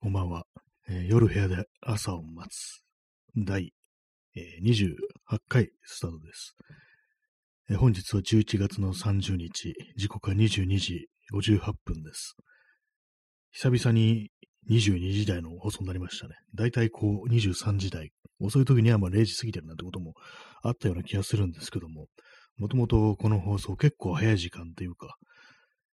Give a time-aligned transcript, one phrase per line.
[0.00, 0.44] こんばんは。
[0.88, 2.84] えー夜部屋で朝を待つ
[3.36, 3.72] 第、
[4.36, 4.94] えー28
[5.48, 6.54] 回スタートです、
[7.68, 12.36] えー本日は11月の30日、時刻は22時58分です。
[13.50, 14.30] 久々に
[14.70, 16.36] 22時台の放送になりましたね。
[16.54, 20.14] だいたいこう23時台、遅い時にはまあ0時過ぎてるなんてことも
[20.62, 22.06] あったような気がするんですけども、
[22.56, 25.16] もともとこの放送結構早い時間というか、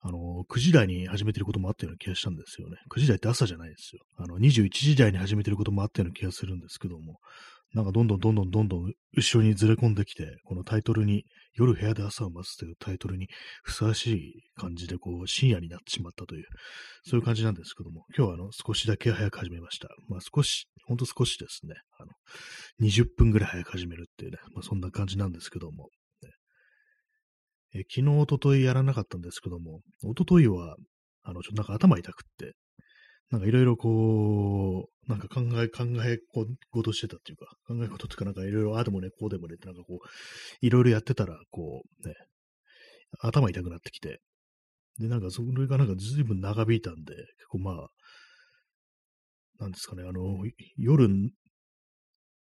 [0.00, 2.76] あの、9時台に始めてることもあったような気がしたんですよね。
[2.94, 4.02] 9時台って朝じゃないですよ。
[4.16, 7.18] あの、21時台に始めてることもあったような気がするんですけども、
[7.74, 13.26] なんかどんどんどんどんどんどん後ろにずれ込んできて、このタイトルに、夜部屋で朝を待つというタイトルに
[13.62, 16.45] ふさわしい感じで、こう、深夜になってしまったという、
[17.02, 19.88] そういう感じなんですけども、今日はあの、少しだけ早く始めました。
[20.09, 21.74] まあ少し、ほんと少しですね。
[21.98, 22.12] あの、
[22.88, 25.90] 20分ぐらい早く始めるっていうね、まあそんな感じなんですけども、
[27.74, 30.76] え昨日、おとといやらなかったんですけども、おとといは、
[31.22, 32.54] あの、ちょっとなんか頭痛くって、
[33.30, 36.18] なんかいろいろこう、なんか考え、考え
[36.70, 42.15] 事してたっていうか、考え事っていうかなんかいろいろああでもね、こうでもねってなんかこう、いろいろやってたら、こう、ね、
[43.20, 44.21] 頭痛くなってきて、
[44.98, 47.88] で、なんかそれがなんか随分長引いたんで、結構まあ、
[49.59, 50.45] なんですかね、あの、
[50.76, 51.09] 夜、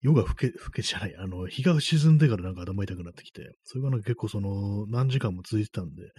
[0.04, 6.12] 夜が更け、更けじゃない、あの、日が沈んでからなんか頭痛くなってきて、それがなんか結構その、何時間も続いてたんで、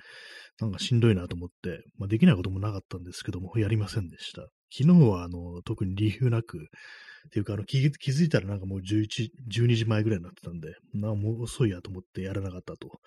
[0.58, 4.42] なんかしんどいなと思って、まあできないこともなかったんですけども、やりませんでした。
[4.76, 13.00] 昨日はあの、特に理由なく、っていうかあの気、気づいたらなんかもう11、12時前ぐらいになってたんで、なもう遅いやと思ってやらなかったと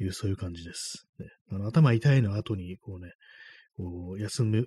[0.00, 1.06] いう、そういう感じです。
[1.18, 3.12] ね、あの頭痛いの後に、こうね、
[3.76, 4.66] こう、休む、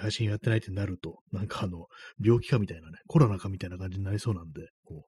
[0.00, 1.86] 配信やってないってなると、なんかあの、
[2.22, 5.06] 病気かみたいなね、コロナかみたいな感じになりそうなんで、こ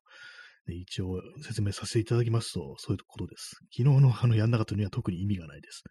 [0.66, 3.56] う、ね一応説明させていただきますと、そういうことです。
[3.76, 5.82] 昨日のあの、やんなかったのには特に意味がないです。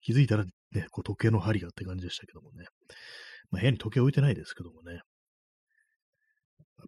[0.00, 2.66] 気づいたらね、こう時計の針がって感じでしたけどもね。
[3.50, 5.00] まあ、部屋に時計置いてないですけどもね。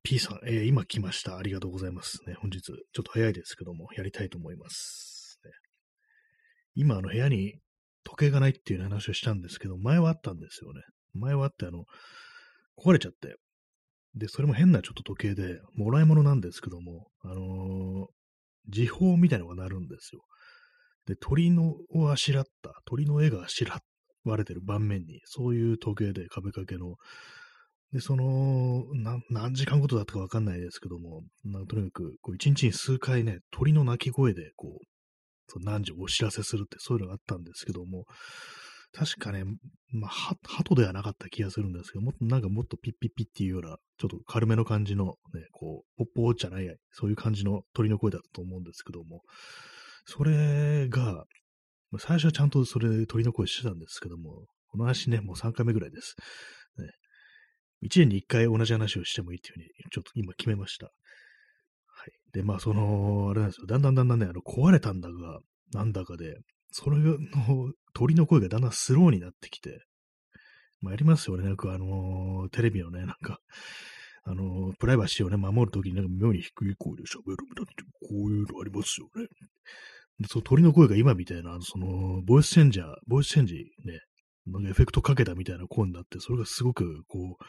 [0.02, 1.36] P さん、えー今来ました。
[1.36, 2.18] ありがとうございます。
[2.27, 5.39] ね、本日、ちょっと早いですけども、やりたいと思います。
[5.45, 5.51] ね、
[6.74, 7.55] 今、あの、部屋に
[8.04, 10.82] 時計がないっていう話をしたんですけど、前はあったんですよね。
[11.14, 11.84] 前はあって、あの、
[12.78, 13.36] 壊れちゃって。
[14.14, 18.06] で、それも変なちょっと時計で、もらい物なんですけども、あのー
[18.68, 20.22] 時報みたいなのが鳴るんですよ。
[21.06, 23.80] で、鳥のをあしらった、鳥の絵があしら
[24.24, 26.96] われてる盤面に、そういう時計で壁掛けの、
[27.92, 28.84] で、その、
[29.30, 34.84] 何時間ごとだったかわかんないですけども、なんとにかく、こう一日に数回ね、鳥の鳴き声で、こ、う
[35.60, 38.05] 何時お知らせするって、そういうのがあったんですけども、
[38.94, 39.44] 確かね、
[39.92, 49.22] まあ、は鳩ではなかった気がするんですけど、もっとなんかもっとピッピッピッっていうような、ちょっと軽めの感じの、ね、こう、ポッポーじゃない、そういう感じの鳥の声だったと思うんですけども、
[50.06, 51.24] それが、
[51.98, 56.14] 最初はちゃんとそれで鳥の声してたんですけども、この話ね、もう3回目ぐらいです。
[56.78, 56.90] ね、
[57.88, 60.92] 1年に1回同じ話をしてもいいっていうふうに、ちょっと今決めました。
[62.04, 62.12] はい。
[62.32, 63.66] で、まあ、その、あれなんですよ。
[63.66, 65.40] だんだんだんだんね、あの、壊れたんだが、
[65.72, 66.36] なんだかで、
[66.70, 67.16] それの、
[67.94, 69.84] 鳥の声がだんだんスローになってきて、
[70.80, 71.44] まあ、やりますよね。
[71.44, 73.38] なんかあのーテレビのね、なんか、
[74.24, 79.28] あのープライバシーをね、守るときになんか妙に低い声で喋るみたいな、こういうのありますよね。
[80.18, 83.54] で、その鳥の声が今みたいな、その、ボイスチェンジャー、ボイスチェンジ
[83.84, 84.00] ね、
[84.46, 87.44] なんかエフェクトかけたみたいな声になって、それがすごく、こう、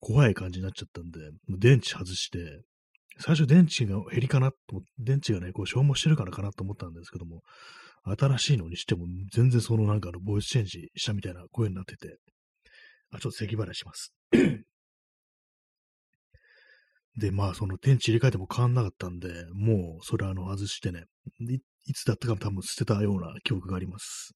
[0.00, 2.62] 怖い感じになっちゃったんで、電池外して、
[3.18, 7.42] 最初電池が減りかなと、電池がね、こう消耗してるからかなと思ったんですけども、
[8.04, 12.18] 新しいのにしても全然そのなんかのボイスチェンジしたみたいな声になってて、
[13.12, 14.12] あ、ちょっと咳払いします。
[17.16, 21.04] で、まあその電池入れ替えても変わんなかったんで、もうそれあの外してね、
[21.40, 24.34] いいつだったか多分捨てたような記憶があります。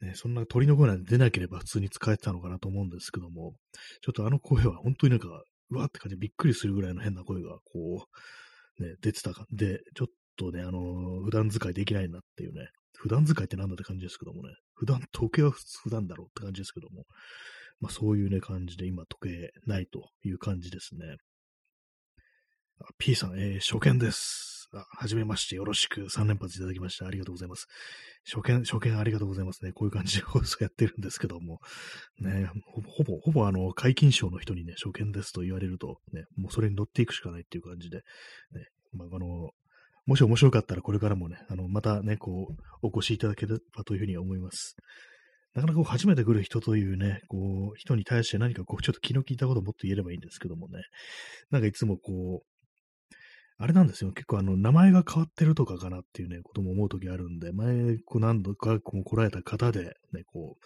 [0.00, 3.54] ね、そんな鳥の声なんて出なければ普通に使えてたのかなと思うんですけども、
[4.02, 5.28] ちょっとあの声は本当になんか、
[5.70, 8.06] うわって感じでびっくりするぐらいの変な声が、こ
[8.78, 9.46] う、ね、出てたか。
[9.52, 17.04] で、ちょっとね、あのー普段使いできないなっていうね、普段使いってなんだって感じですけどもね、普段、時計は普段だろうって感じですけども、
[17.80, 21.16] まあそういうね、感じで今時計ないという感じですね。
[22.98, 24.59] P さん、えー初見です。
[24.72, 27.06] あ、はじめまして、よろしく3連発いただきました。
[27.06, 27.66] ありがとうございます。
[28.24, 29.72] 初見、初見ありがとうございますね。
[29.72, 31.60] こういう感じで放送やってるんですけども、
[32.20, 38.02] ね、ほぼ、ほぼ、ほぼあの、解禁賞の人にね、初見ですと言われると、ね、もうそれに乗っていくしかないっていう感じで、ね、
[38.92, 39.50] まあ、あの、
[40.06, 44.76] もし面白かったらこれからもね、あの、またね、こう、お越しいただければというふうに思います。
[45.54, 50.80] なかなかこう初めて来る人というね、こう、人に対して何かこう、ちょっと気の利いたことをもっと言えればいいんですけどもね、
[51.50, 52.49] なんかいつもこう、
[53.62, 54.12] あれなんですよ。
[54.12, 60.64] 結構あの、名前が変わってるとかかなっていうね、ことも思うときあるんで、前、こう何度かこう来られた方で、ね、こう、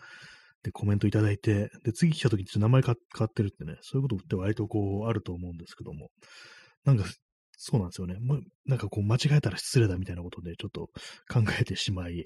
[0.63, 6.09] でコメントいただいて、で、次来た時にちょっと名前変わってるってね、そういうことって割とこう、あると思うんですけども、
[6.85, 7.05] なんか、
[7.57, 8.19] そうなんですよね。
[8.21, 10.89] もう、なんかこう、間違えたら失礼だみたいなことで、ちょっと
[11.33, 12.25] 考えてしまい、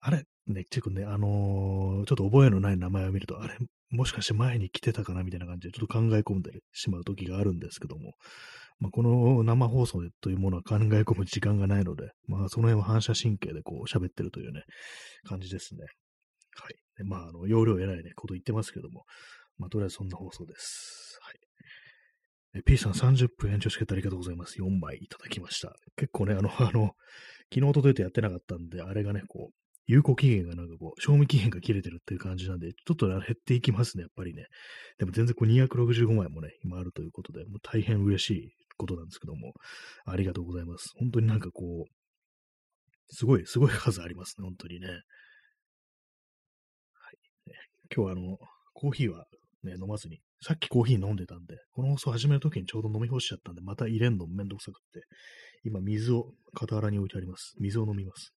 [0.00, 0.24] あれ？
[0.46, 3.54] ね、結構ね、あのー、ちょっと覚えのない名前を見ると、あれ？
[3.90, 8.12] もしかして前に来てたかなみたいな感じで、ちょっと考え込んでしまう時があるんですけども、
[8.80, 14.62] まあ、この生放送というものは考え込む時間がないので、まあ、その辺は反射神経でこう喋ってるというね、
[15.24, 15.80] 感じですね。
[16.54, 16.74] はい。
[16.96, 19.04] でまあ、あの、容量得ないね、こと言ってますけども、
[19.58, 21.18] まあ、とりあえずそんな放送です。
[21.22, 21.32] は
[22.58, 22.62] い。
[22.64, 24.58] P さん30分延長してありがとうございます。
[24.58, 25.74] 4枚いただきました。
[25.96, 26.92] 結構ね、あの、あの、
[27.52, 29.54] 昨日、といてやってなかったんで、あれがね、こう、
[29.86, 34.46] 有効期限がなんかこう、賞味期限が切れてるっていう感じなんで、ちょっと減っていきますね、やっぱりね。
[34.98, 39.52] でも全然こう265枚もね、今あるということで、もう大変嬉しいことなんですけども、
[40.06, 40.92] ありがとうございます。
[40.98, 41.92] 本当になんかこう、
[43.10, 44.88] すごい、すごい数ありますね、本当にね。
[44.88, 45.02] はい。
[47.94, 48.38] 今日はあの、
[48.74, 49.26] コーヒーは
[49.64, 55.02] ね、飲まずに、さっきコーヒー飲んでたんで、この放送始めるときにちょうど飲み干しちゃったんで、また入れんのめんどくさくって、
[55.64, 57.54] 今水を傍らに置いてあります。
[57.58, 58.32] 水を飲みます。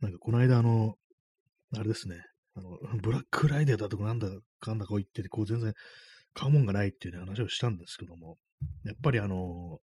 [0.00, 0.94] なんかこの間あの、
[1.76, 2.16] あれですね、
[2.60, 4.28] あの、 ブラックフライデーだとかなんだ
[4.60, 5.74] かんだこう言ってて、こう全然
[6.34, 8.38] 買うもんがないっていうね話をしたんですけども、
[8.84, 9.80] やっぱりあの、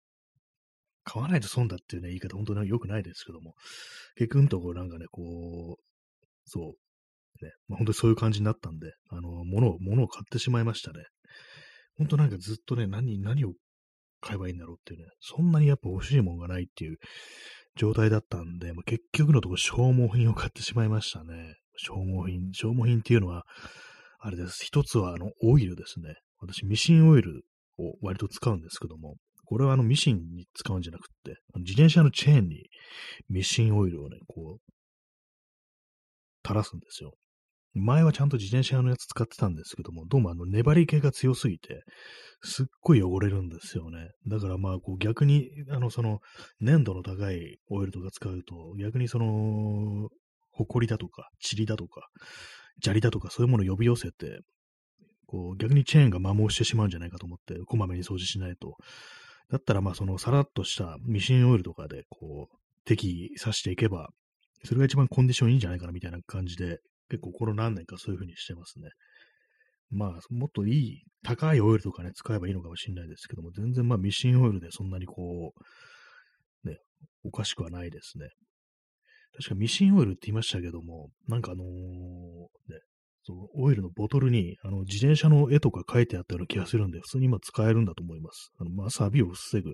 [1.04, 3.56] 買わないと損だっていうね、言い方本当に良くないですけども、
[4.16, 5.84] 結局のところなんかね、こう、
[6.46, 6.76] そ
[7.42, 11.04] う、ね、まあ、本当にそういう感じになったんで、あの、物を、物を買ってしまいましたね。
[11.98, 13.54] 本当なんかずっとね、何、何を
[14.22, 16.98] 買えばいいんだろうっていうね、そんなにやっぱ欲しいもんがないっていう
[17.76, 21.56] 状態だったんで、まあ、結局のところ消耗品を買ってしまいましたね。
[21.78, 22.54] 消耗品。
[22.54, 23.44] 消耗品っていうのは、
[24.20, 24.64] あれです。
[24.64, 26.16] 一つは、あの、オイルですね。
[26.40, 27.44] 私、ミシンオイル
[27.78, 29.16] を割と使うんですけども、
[29.46, 32.64] これはあのミシンに使うんじゃなくって、自転車のチェーンに
[33.30, 34.74] ミシンオイルをね、こう、
[36.46, 37.14] 垂らすんですよ。
[37.76, 41.84] 前はちゃんと自転車のやつ使ってたんですけども、どうもあの粘り気が強すぎて、
[42.44, 44.10] すっごい汚れるんですよね。
[44.28, 46.20] だからまあこう逆に、あのその
[46.60, 50.10] 粘度の高いオイルとか使うと、逆にその、
[50.54, 52.08] 埃だとか、塵だとか、
[52.82, 54.40] 砂利だとかそういうものを呼び寄せて、
[55.28, 58.78] こう逆にチェーンが摩耗してしまうんじゃないかと思って、こまめに掃除しないと。
[59.50, 64.10] だったらまあそのさらっとしたミシンオイルとかでこう適宜刺していけば、
[64.64, 66.80] それが一番コンディションいいんじゃないかなみたいな感じで
[67.10, 68.90] 結構この何年かそういう風にしてますね。
[69.92, 75.54] まあ、もっといい、高いオイルとかね、使えばいいのかもしれないですけども、全然まあミシンオイルでそんなにこ
[76.66, 76.78] う、ね、
[77.24, 78.30] おかしくはないですね。
[79.36, 82.80] 確かミシンオイルって言いましたけども、なんかあのー、ね、
[83.24, 88.52] そのオイルのボトルにあの自転車の絵とか書いてあったような気がするんで、普通に今使えるんだと思います。
[88.60, 89.70] あのまあ、錆を防ぐ、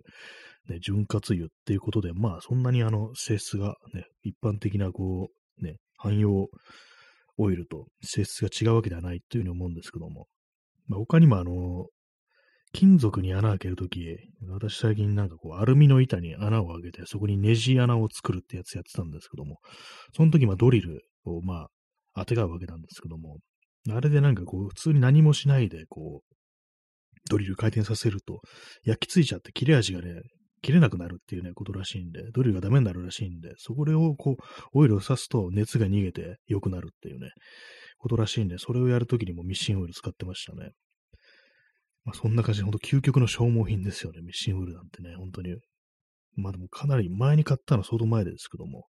[0.69, 5.29] ね、潤滑油っていうことで、まあそんなにあの性質がね、一般的なこ
[5.61, 6.47] う、ね、汎用
[7.37, 10.27] オイルと性質が違うわけではないというふうに思うんですけども、
[10.87, 11.87] まあ、他にもあの、
[12.71, 14.05] 金属に穴開けるとき、
[14.47, 19.57] 私最近なんかこう、アルミの板に穴を開けて、そこにネジ穴を作るってやつやってたんですけども、
[20.15, 21.67] その時、まあ、ドリルを、まあ、
[22.15, 23.37] 当てがうわけなんですけども、
[23.89, 26.35] あれでなんかこう、普通に何もしないで、こう、
[27.29, 28.41] ドリル回転させると、
[28.83, 30.21] 焼き付いちゃって切れ味がね、
[30.61, 34.43] 切れなくなるっていうね、ことらしいんで、ドリルがダメになるらしいんで、そこをこう、
[34.73, 37.31] オイルを刺すと熱が逃げて良くなるっていうね、
[37.97, 40.71] ことらしいんで、それをやるときにもミシンオイル使ってましたね。
[42.09, 45.55] まあ、そんな感じで、ほんと究極の消耗品ですよね、ミシンオイルなんてね、本当に。
[46.35, 48.87] まあでもかなり前に買ったのは相当前ですけども、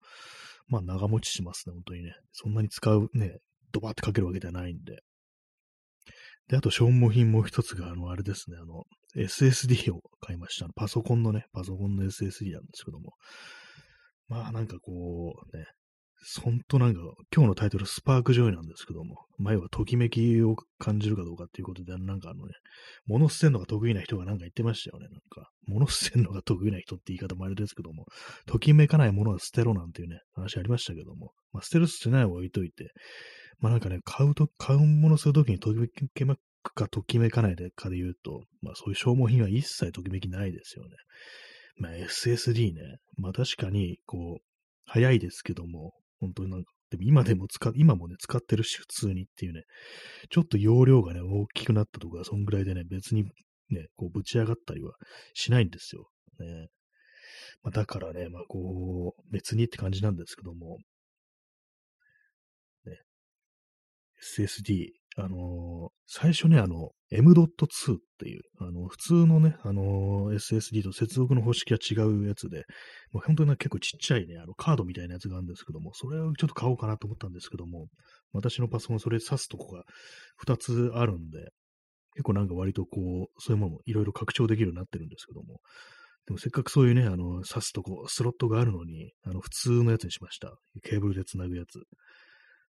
[0.68, 2.14] まあ長持ちしますね、本当にね。
[2.32, 3.40] そんなに使うね、
[3.74, 5.00] ドバーってかけるわけではないんで。
[6.48, 8.84] で、あと消耗品もう一つが、あの、あれですね、あの、
[9.18, 10.68] SSD を買いました。
[10.74, 13.16] パソコンのね、パソコンの SSD なんですけども。
[14.30, 15.66] まあなんかこう、ね、
[16.42, 17.00] ほんとなんか、
[17.34, 22.54] 今日のタイトルスパークジョイなんですけども、前はときめきを感じるかどうかっていうことで、なんかあのね、
[23.08, 25.08] 物捨てるのが得意な人がなんか言ってましたよね。
[25.08, 28.06] なんか、物捨てるのが得意な人って言い方もあれですけども、
[28.46, 32.92] ときめかないものは捨てろなんていうね、話ありましたけども、まあ捨てる捨てないを置いといて、
[33.60, 40.92] まあなんかね、買うと、買うものするときにときめくかときめかないでかで言うと、まあそういう消耗品は一切ときめきないですよね。
[41.78, 42.98] まあ SSD ね。
[43.18, 44.44] まあ確かに、こう、
[44.86, 49.64] 早いですけども、本当になんか、でも今でも使、今もね、使ってるし、普通にっていうね、
[50.30, 53.24] ちょっと容量がね、大きくなったとか、そんぐらいでね、別に
[53.70, 54.94] ね、こう、ぶち上がったりは
[55.34, 56.10] しないんですよ。
[56.40, 56.68] ね。
[57.64, 60.78] まあ、だからね、まあ、こう、別にって感じなんですけども、
[62.86, 62.98] ね
[64.22, 72.66] SSD、あの、最初ね、あの、M.2 っていう、あの、普通のね、あの、SSD と接続の方式は違うやつで、
[73.12, 77.88] もう本当に、結構ちっちゃいね、あの、カードみたいなやつがあるんですけども、それをちょっと買おうかなと思ったんですけども、
[78.32, 79.84] 私のパソコンそれ挿すとこが
[80.46, 81.50] 2つあるんで、
[82.14, 85.60] 結構なんか割とこう、そういうものもいろいろ拡張できるようになってるんですけども、
[86.26, 90.54] でもせっかくそういうね、あの、挿すとこ、スロットがあるのに、あの、普通のやつにしました。
[90.84, 91.80] ケーブルで繋ぐやつ。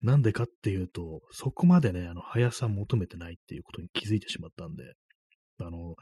[0.01, 4.83] なんでかっていうと、そこまでね、あの、速さ求めてないっていうことに気づいてしまったんで、
[5.59, 5.95] あの、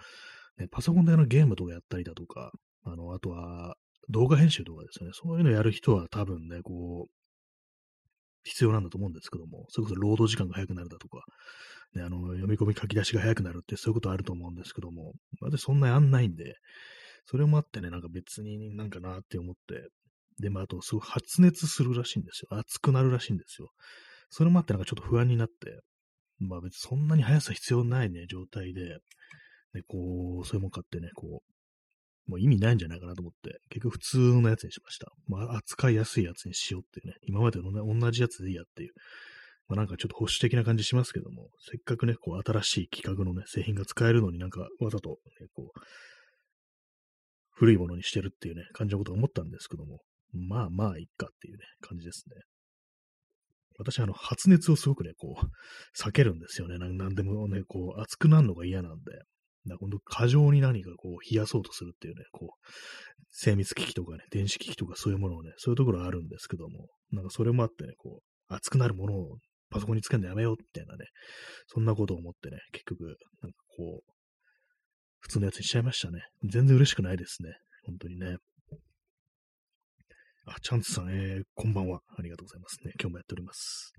[0.57, 2.51] ね、パソコンであのゲームとかやったりだとか、
[2.83, 3.75] あの、あとは
[4.10, 7.12] 動画編集とかですね、そういうのやる人は多分ね、こう、
[8.43, 11.24] 必要なんだと思うんですけども、それこそ労働時間が早くなるだとか、
[11.93, 16.55] ね、あの、読み込み書き出しが早くなるってそういうことあると思うんですけども、私そんなやんないんで、
[17.25, 19.88] それもあってね、なんか別になんかなって思って、
[20.41, 22.57] で、まあ、あと、すごい発熱するらしいんですよ。
[22.57, 23.69] 熱くなるらしいんですよ。
[24.29, 25.81] それもあってなんかちょっと不安になって、
[26.39, 28.98] まあ別にそんなに速さ必要ないね、状態で、
[29.74, 31.41] で、こう、そういうもん買ってね、こ
[32.27, 35.12] う、もう意味ないんじゃないかなと思って、結局普通のやつにしました。
[35.27, 38.91] まあ、扱いやすいやつにしようっていうね、今までのね、同じやつでいいやっていう、
[39.67, 45.79] まあなんかちょっと保守的な感じしますけども、せっかくね、こう、新しい規格のね、製品が使えるのになんかわざと、ね、こう、
[47.51, 50.00] 古いものにしてるっていうね、感じのことを思ったんですけども、
[50.33, 52.35] まあまあ、いっかっていうね、感じですね。
[53.77, 55.45] 私、あの、発熱をすごくね、こう、
[55.97, 56.77] 避けるんですよね。
[56.77, 59.11] なんでもね、こう、熱くなるのが嫌なんで。
[59.67, 62.67] だ今度、過剰に何かこう、冷やそうとするっていうね、こう、
[63.31, 69.38] 精密機器とかね、電子機器とかそういうものをね、そういうところあるんですけども、なんかそれもあってね、こう、熱くなるものを
[69.69, 71.05] パソコンにつけるのやめようみたいなね、
[71.67, 74.11] そんなことを思ってね、結局、なんかこう、
[75.19, 76.21] 普通のやつにしちゃいましたね。
[76.43, 77.53] 全然嬉しくないですね。
[77.85, 78.38] 本当にね。
[80.45, 82.01] あ、チャンツさん、えー、こんばんは。
[82.17, 82.93] ありがとうございますね。
[83.00, 83.93] 今日もやっております。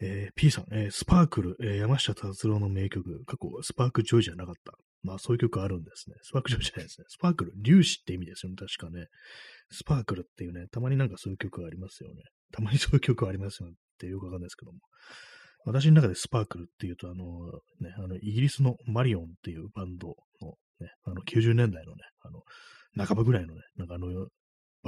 [0.00, 4.74] えー、P さん、えー、スパークル、えー、山下達郎の名曲、過去、スパークジョイじゃなかった。
[5.02, 6.16] まあ、そういう曲あるんですね。
[6.22, 7.06] スパークジョイじゃないですね。
[7.08, 9.06] スパークル、粒子って意味ですよね、確かね。
[9.70, 12.22] スパークルっていうね、たまになんかそういう曲ありますよね。
[12.52, 14.78] たまにそういう曲ありますよねってよくわかんないですけども。
[15.64, 17.24] 私の中でスパークルっていうと、あの、
[17.80, 20.08] ね、あの、イギリスのマリオンっていうバンド
[20.40, 24.28] の、ね、あの、90年代のね、あの、半ばぐらいのね、なんかあの、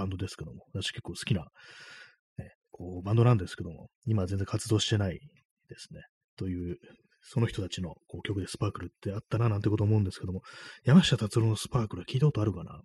[0.01, 1.43] バンドですけども、私結構好きな、
[2.39, 5.21] ね、こうバンドなんですけども、今は全然活動してない
[5.69, 6.01] ですね。
[6.37, 6.79] という、
[7.23, 10.41] その人たちのこう曲でスパークルってあったななんてこと思うんですけども、
[10.85, 12.81] 山下達郎のスパークルは聞いたことあるかな？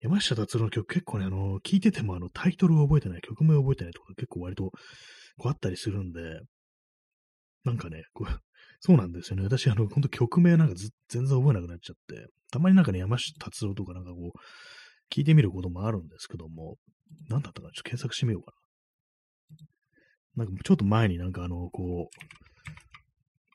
[0.00, 4.72] 山下達郎の曲結構ね、あの、聞いててもあのタイトルを覚えてない、曲名を覚えてないとか結構割とこ
[5.44, 6.40] うあったりするんで、
[7.64, 8.40] なんかね、こう、
[8.80, 9.42] そうなんですよね。
[9.44, 10.74] 私、あの、ほんと曲名なんか
[11.08, 14.38] 全然覚えなくなっちゃって、たまになんかね、山下達郎とかなんかこう、
[15.12, 16.76] 聞いてみることもあるんですけども、
[17.28, 17.72] なんだったかな？
[17.72, 18.52] ちょっと検索してみようか
[20.36, 20.44] な。
[20.44, 22.16] なんかちょっと前になんかあの、こう、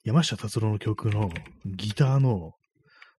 [0.03, 1.31] 山下達郎の曲の
[1.65, 2.51] ギターの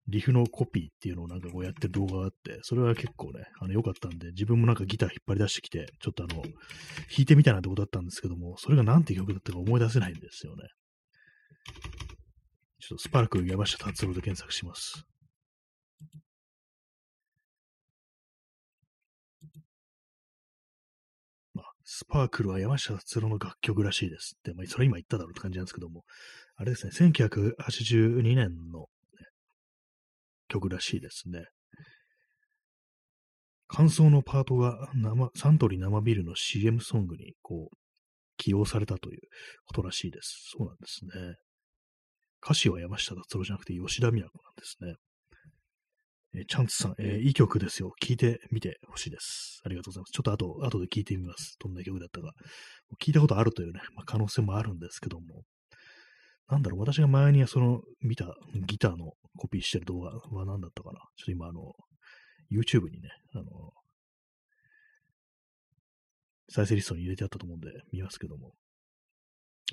[0.08, 6.52] リフのコピーっていうのをなんかこうやってる動画があって、それは結構ね、あの良かったんで、自分もなんかギター引っ張り出してきて、ちょっとあの、弾
[7.20, 10.64] いてみたいなってことだったんですけども、それがなんて曲だったか思い出せないんですよね。
[12.82, 15.06] ちょっとスパーク山下達郎で検索します。
[21.98, 26.04] スパークルは山下達郎の楽曲らしいですって、まあ、それ今言っただろうって感じなんですけども、
[26.58, 28.88] あれですね、1982年の、ね、
[30.50, 31.46] 曲らしいですね。
[33.70, 37.78] 感想のパートが生サントリー生ビールの CM ソングにこう
[38.36, 39.20] 起用されたという
[39.66, 40.52] ことらしいです。
[40.58, 41.36] そうなんですね。
[42.44, 44.96] 歌詞は山下達郎じゃなくて吉田美奈子なんですね。
[46.36, 47.94] えー、チャンツさん、えー、いい曲ですよ。
[48.02, 49.62] 聴いてみてほしいです。
[49.66, 50.12] ありがとうございます。
[50.12, 51.58] ちょっと後、後で聴いてみます。
[51.60, 52.34] どんな曲だったか。
[53.02, 55.44] 聞いたことあるというね、まあ、可能性もあるんですけども。
[56.48, 58.36] なんだろう、私が前にその見た
[58.68, 61.00] ギターのコピーしてる動画は何だったかな。
[61.16, 61.74] ちょっと今、あの、
[62.52, 63.44] YouTube にね、あの、
[66.50, 68.54] 再生リストに入れてあったと思うんで見ますけども。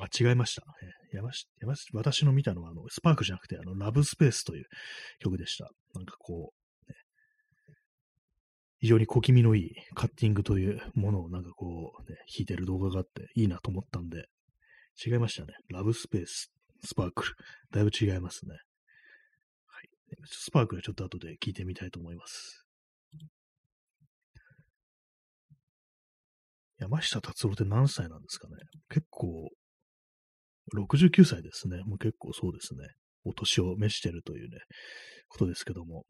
[0.00, 0.62] あ、違いました。
[0.82, 4.64] えー、山下、山、私の見たのは、あの、スパークじゃなくて、あの、ラブスペースという
[5.18, 5.70] 曲でした。
[5.94, 6.52] なんかこ
[6.88, 6.96] う、ね、
[8.78, 14.26] 非常に小気味のいいカッティングというものをなんかこう、ね、弾いてる動画があっていいなと思ったんで、
[15.04, 15.54] 違いましたね。
[15.70, 16.52] ラブスペース、
[16.84, 17.34] スパークル。
[17.70, 18.54] だいぶ違いますね。
[19.66, 19.88] はい。
[20.26, 22.66] スパークルちょっと後で聞いてみたいと思います。
[26.78, 28.56] 山下達郎って何歳なんですかね
[28.90, 29.50] 結構、
[30.74, 31.78] 69歳ですね。
[31.84, 32.88] もう結構そうですね。
[33.24, 34.58] お年を召してるというね、
[35.32, 36.04] ことですけども。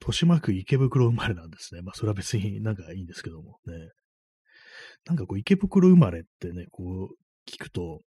[0.00, 1.82] 豊島区池袋生まれなんですね。
[1.82, 3.74] まあ、それは別になんかいいんですけどもね。
[5.06, 8.00] なんかこう、池袋生まれってね、こう、聞くと、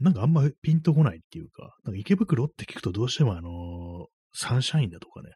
[0.00, 5.30] なんかあんまピンとこないっていうか、なんか池袋って聞くとどうしてもあのサンシャインだとかね、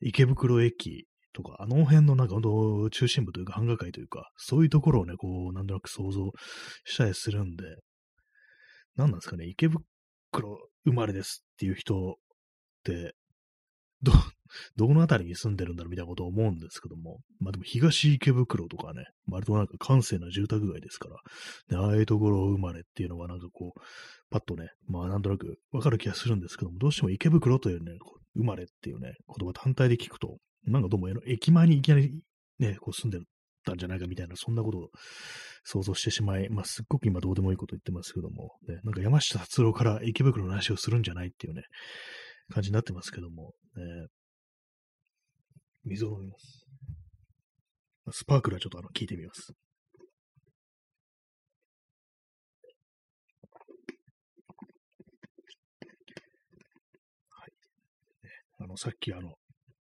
[0.00, 6.30] 池袋駅とか、あの辺のなんか本当中心部というか繁華街というか、そういうところをね、こう、なんとなく想像
[6.84, 7.64] したりするんで、
[8.96, 12.16] 何なんですかね、池袋生まれですっていう人、
[14.02, 14.12] ど、
[14.76, 23.80] どの辺りに住んでるんだろうみたいなことを思うんですけども、まあでも東池袋とかね、割となんか閑静な住宅街ですから、ね、ああいうところ生まれっていうのはなんかこう、
[24.30, 27.92] パッとね、まあなんとなくわかる気がするんですけども、どうしても池袋というね、
[28.34, 32.12] 生まれっていうね、言葉単体で聞くと、なんかどうも駅前にいきなり
[32.58, 33.18] ね、こう住んで
[33.64, 34.90] たんじゃないかみたいな、そんなことを
[35.64, 41.62] 想像してしまい、まあすっごく今どうでもいいこと言ってますけども、ね、なんか山下達郎から池袋の話をするんじゃないっていうね、
[42.50, 43.82] 感じになってますけども、ね、
[45.84, 46.66] 水を飲みます。
[48.12, 49.52] スパークルはちょっとあの聞いてみます。
[57.30, 57.52] はい。
[58.58, 59.34] あの、さっきあの、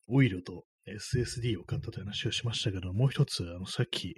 [0.07, 4.13] オイルと SSD を買ったという話をしましたけど、もう一つ、あの、さっき、ね、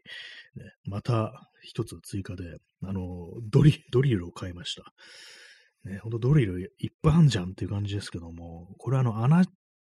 [0.85, 2.43] また一つ追加で、
[2.83, 3.01] あの、
[3.49, 4.83] ドリ、ドリルを買いました。
[5.85, 9.43] ね、ほんとドリルいっぱいあんじゃんっていう感じですけども、これあの、穴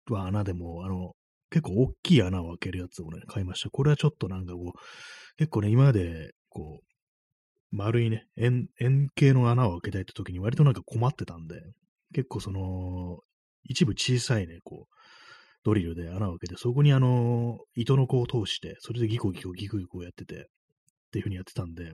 [0.09, 1.13] は穴でも、あの、
[1.51, 3.71] 結構大きい穴を開けるやつをね、買いました。
[3.71, 4.79] これはちょっとなんかこう、
[5.37, 11.61] 結構ね、今まで、こう、丸いね、円、円形の穴を開けたいって時に割となんか困ってたんで、
[12.15, 13.19] 結構その、
[13.65, 14.95] 一部小さいね、こう、
[15.63, 20.39] ドリルで穴を開けて、そこにあの、糸の子を通して、それでギコギコギコギコやってて、っ
[21.11, 21.93] ていう風にやってたんで、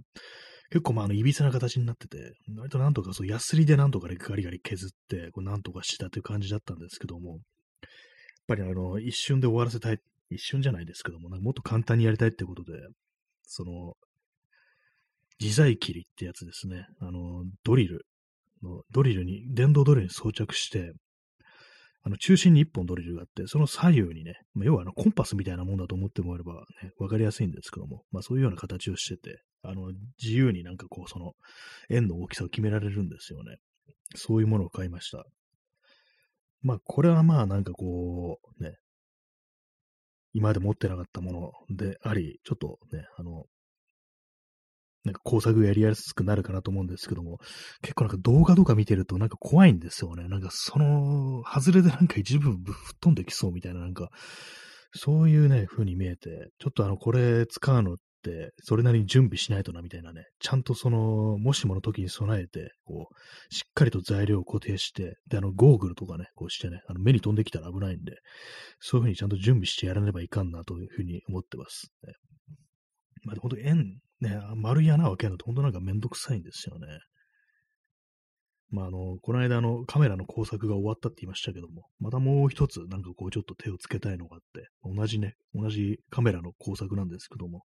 [0.70, 7.40] 結構まあ、あの、いびつな形になってて、割となんとかそう、ヤスリでなんとかでガリガリ削って、こうなんとかしたという感じだったんですけども、やっ
[8.48, 12.72] ぱりあの、一瞬で終わらせたい、一瞬じゃないですけども、なんかもっと簡単にやりたいってことで、
[13.42, 13.94] その、
[15.40, 16.86] 自在切りってやつですね。
[17.00, 18.06] あの、ドリル
[18.62, 20.92] の、ドリルに、電動ドリルに装着して、
[22.02, 29.92] あの、中心に一本ドリルがあって、その左右にね、まあ、要はあの、コンパスみたいなもんだと思ってもらえればね、わかりやすいんですけども、まあそういうような形をしてて、あの、
[30.22, 31.32] 自由になんかこう、その、
[31.90, 33.56] 円の大きさを決められるんですよね。
[34.14, 35.24] そういうものを買いました。
[36.62, 38.76] まあ、これはまあ、なんかこう、ね、
[40.32, 43.46] 今まで持ってなかったものであり、ちょっとね、あの、
[45.06, 47.38] なんか工作やりやすくなるかなと思うんですけども、
[47.80, 50.28] 結構なんか動画とか見てるとなんか怖いんですよね。
[50.28, 54.10] なんかその、外れでなんか一部吹っ飛んできそうみたいな、なんか、
[54.92, 57.96] そういうね、風に見えて、ちょっとあの、これ使うの、
[58.62, 68.16] それなりに準備しないとな、みたいなね、ちゃんとその、もしもの時に備えて、こう、しっかりと材料を固定して、で、あの、ゴーグルとかね、こうしてね、あの目に飛んできたら危ないんで、
[68.80, 71.92] そういうふうにちゃんと準備してやらねばいかんな、というふうに思ってます。
[72.06, 72.12] ね、
[73.24, 76.86] まあ、本当円、ね、丸い穴を開けるのって本当なんかめんどくさいんですよね。
[78.70, 87.62] まあ、あの、この間、あの、カメラの工作が終わったって言いましたけども、またもう一つ、なんかこう、ちょっと手をつけたいのがあって、同じね、同じカメラの工作なんですけども、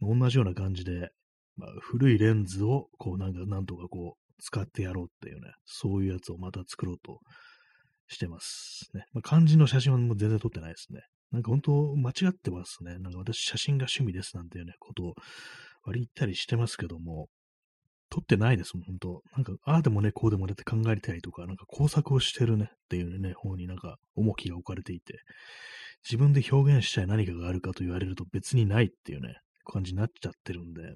[0.00, 1.10] 同じような感じで、
[1.56, 7.20] まあ、古いレンズを、こう、なんか、なんとかこう、使ってやろうっていうね、そういうやつをまた作ろうと
[8.08, 9.04] してますね。
[9.12, 11.02] まあ、漢字の写真はもう全然撮ってないですね。
[11.32, 12.98] なんか本当、間違ってますね。
[12.98, 15.14] なんか私、写真が趣味ですなんていうね、ことを
[15.84, 17.28] 割り言ったりしてますけども、
[18.10, 25.20] 撮ってないですもん、本当なんか、ああでもね、こうでもねって考えたりとか、なんか工作をしてるねっていうね、方になんか重きが置かれていて、
[26.02, 29.36] 自分で表現したい何かがあるかと言われると別にないっていうね、
[29.70, 30.88] 感じになっちゃってるんで、ま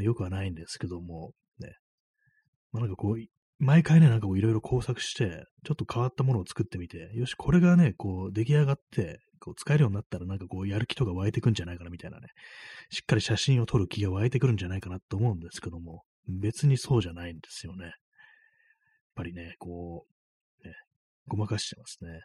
[0.00, 1.74] あ、よくはないんですけども、ね。
[2.72, 3.24] まあ、なんかこう、
[3.58, 12.28] 毎回ね、なんかこういろいろ工作して、ちょっと変わったものを作ってみて、よし、これがね、こう出来上がって、こう使えるようになったらなんかこうやる気とか湧いてくんじゃないかなみたいなね、
[12.90, 17.84] しっかり写真を撮る気が湧いてくるんじゃないかなと思うんですけども、別にそうじゃないんですよね。
[17.84, 17.92] やっ
[19.14, 20.04] ぱりね、こ
[20.62, 20.74] う、ね、
[21.26, 22.20] ごまかしてますね。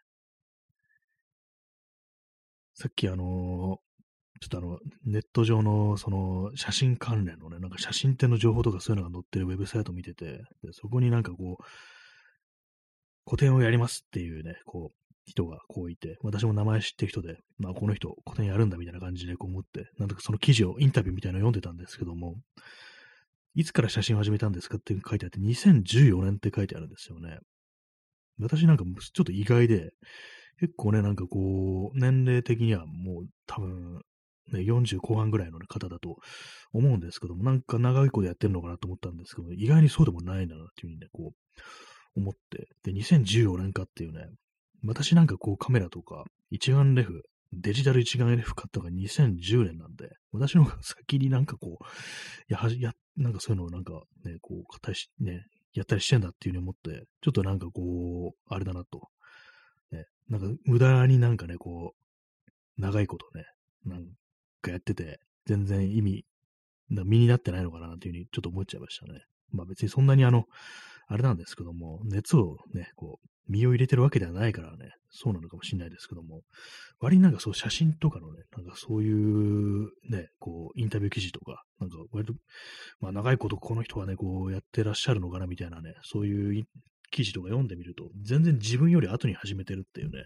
[2.74, 3.78] さっきあの
[4.42, 11.64] ちょっとあの、ネット上の、その、写真関連のね、なんか写真展の情報とかそういうのが載ってるウェブサイト見てて、でそこになんかこう、
[13.24, 22.36] 個展をやりますっていうね、こう、人がこういて、私も名前知ってる人で、まあ、この人、個展やるんだみたいな感じでこう思って、なんとかその記事を、インタビューみたいなのを読んでたんですけども、
[23.54, 27.38] いつから写真を始めたんですかって書いてあって、2014年って書いてあるんですよね。
[28.40, 29.92] 私なんかちょっと意外で、
[30.60, 34.02] 結構ね、なんかこう、年齢的にはもう多分、
[34.52, 36.18] ね、40後半ぐらいの、方だと
[36.74, 42.68] 思うんですけども、なんか長いことやってるのかなと思ったんですけど、意外にそうでもないなっていうふうにね、こう、思って。
[42.84, 44.26] で、2014年かっていうね、
[44.84, 47.24] 私なんかこうカメラとか、一眼レフ、
[47.54, 53.94] デジタル一眼レフ買ったのが2010年なんで、私の方が先になんかこう、や、や、なんかそういうのをなんか
[54.26, 59.10] ね、こう、たし、ね、やったりしてんだっていうふうに思って、ちょっとなんかこう、あれだなと。
[59.92, 63.46] ね、なんか無駄になんかね、こう、長いことね、
[63.86, 64.06] なん
[64.62, 66.26] かやってて、全然意味、
[66.90, 69.22] な身になってないのかなっていうふうにちょっと思っちゃいましたね。
[69.52, 70.46] まあ別にそんなにあの、
[71.08, 76.42] あれなんですけども、熱をね、こう、身を入れてるわけではないからね、そうなのかもしれないですけども、
[77.00, 82.34] 割になんかそう写真とかのね、なんかそういうね、こう、インタビュー記事とか、なんか割と、
[83.00, 86.64] まあ長いことこの人はね、こうやってらっしゃるのかなみたいなね、そういう
[87.12, 90.24] 記事とか読んでみると、全然自分より後に始めてるっていうね、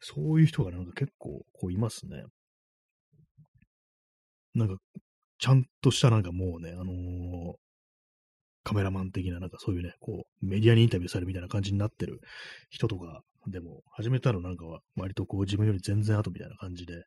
[0.00, 2.24] そういう人がなんか結構こういますね。
[4.54, 4.76] なんか、
[5.38, 7.54] ちゃんとしたなんかもうね、あのー、
[8.64, 12.20] カメラマン的な、なんかそういうね、こう、メディアにインタビューされるみたいな感じになってる
[12.70, 17.02] 人とか、でも、始めたのなんかは、割とこう、自分より全然後みたいな感じで、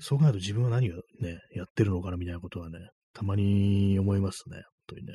[0.00, 2.78] そう考えると自分は何をね、やってるのかなみたいなことはね、
[3.14, 5.12] たまに思いますね、本当にね。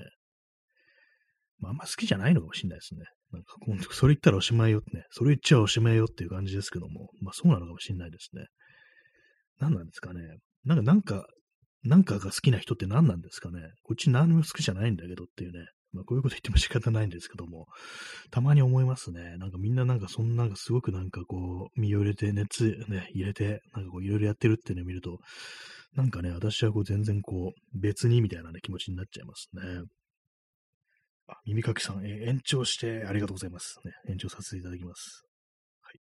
[1.59, 3.03] まあ、あんま好きじゃないのかもしれないですね。
[3.33, 8.45] なんか、それ言ったらおしまいよってね、それ言っちゃおしまいよっていう感じですけども、まあそうなのかもしれないですね。
[9.59, 10.21] 何なんですかね。
[10.63, 11.27] なんか、なんか、
[11.83, 15.67] なんかが好きな人って何なんですかねこっち何も好きじゃないんだけどっていうね。
[15.93, 17.65] まあ、こういうこと言っても仕方ないんですけども、
[18.29, 19.37] たまに思いますね。
[19.37, 25.19] なんかみんななんかそんなすごくなんかこう、身を入れて、熱ね、入れて、なんかこういろいろやってるっていうのを見ると、
[25.95, 29.61] なんかね、私はこう全然こう、別にみたいなね、気持ちになっちゃいますね。
[31.27, 33.79] あ、耳かきさん、え延長してありがとうございます。
[33.83, 35.23] ね、延長させていただきます。
[35.81, 35.99] はい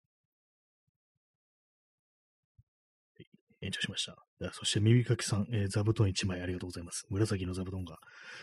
[3.62, 4.23] 延長しました。
[4.52, 7.06] そして耳かきさん、えー、座布団1枚ありがとうございます。
[7.08, 7.98] 紫の座布団が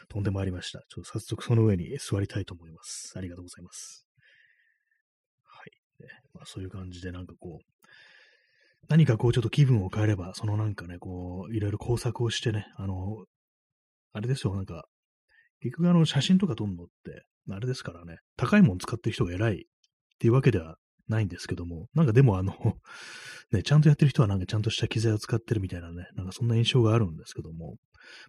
[0.10, 0.80] 飛んでまいりました。
[0.90, 3.14] ちょっと早速その上に座りたいと思います。
[3.18, 4.06] ありがとうございます。
[5.44, 6.04] はい。
[6.04, 7.72] ねまあ、そういう感じでなんかこう、
[8.88, 13.26] 何かこうちょっと気分を変えれば、そのなんかね、こう、いろいろ工作をしてね、あの、
[14.14, 14.86] あれですよ、なんか、
[15.62, 19.58] 結局あの写真とか撮るのって、あれですからね、高いもの使ってる人が偉いっ
[20.20, 20.78] ていうわけでは
[21.12, 22.56] ないんですけども、なんかでもあの
[23.52, 27.76] ね、ちゃんとやってる人はなんかちゃんとした機材を使ってるみたいなね、なんかそんな印象があるんですけども、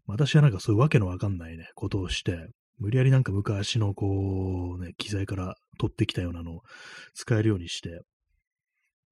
[0.07, 6.61] 私はなんかそういうわけのわかんないね、ことをして、無理やりなんか昔のこう、ね、機材から取ってきたようなのを
[7.15, 8.01] 使えるようにして、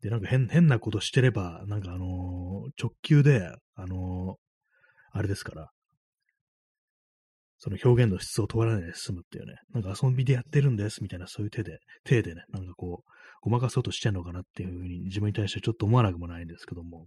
[0.02, 5.70] で、なんか変、変なことしてれば、なんかあのー、直球で、あのー、あれですから、
[7.62, 13.10] その表現の質を問わないで済むっていうね、なんか遊びでやってるんですみたいなそういう手で、手でね、なんかこう、
[13.42, 17.06] ごまかそうとしてんのかなっていうふうに自分に対してちょっと思わなくもないんですけども、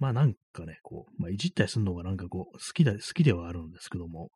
[0.00, 4.30] まあなんかね、こう、まあいじったりするのがなんかこう、好きだ、好きではあるんですけども、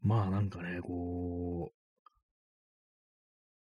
[0.00, 1.74] まあなんかね、こう、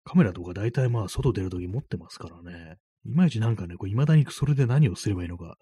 [0.04, 5.56] カメラとか大体まあ外出るとき持ってますからね、いまいちなんかね、こう未だにそれで何をすればいいのか、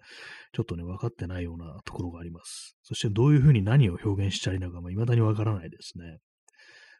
[0.53, 2.75] ちょっとね、分かってないようなところがあります。
[2.83, 6.19] そしてどういうふうに何を表現したらいのか、まあ、未だにわからないですね。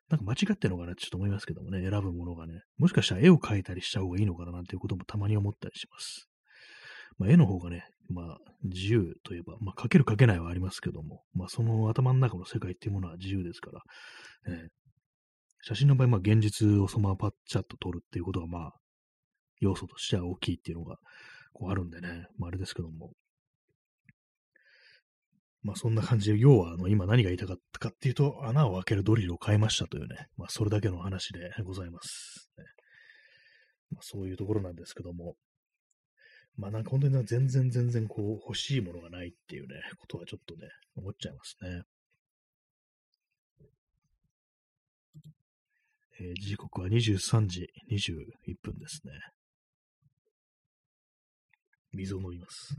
[0.10, 2.62] なんか間違ってるのかなちょっと思いますけどもね、選ぶものがね。
[2.78, 6.28] もしかしたら絵を描いたりした方がいいのかななんていうこともたまに思ったりします。
[7.18, 13.82] まあ、絵の方がね、まあ、自由といえば、まあ、描ける描けないはありますけども、まあ、その頭の中の世界っていうものは自由ですから、
[14.48, 14.68] えー、
[15.62, 18.74] 写真の場合、まあ、現実をそのままパッチャッと撮るっていうことが、まあ、
[19.62, 20.98] 要素としては大きいっていうのが、
[21.54, 23.12] こうあるんでね、まあ、あれですけども。
[25.64, 32.50] まあそんな感じで、要はあの今何が言いたかったかっていうと、穴を開けるドリルを変えましたというね、まあそれだけの話でございます。
[32.58, 32.64] ね、
[33.92, 35.36] まあ、そういうところなんですけども、
[36.58, 41.84] まあなんか本当に全然全然こう欲しいものがないっていうね、ことはちょっとね、思っちゃいますね。
[46.20, 49.14] えー、時刻は23時21分ですね。
[51.94, 52.76] 水を飲みます。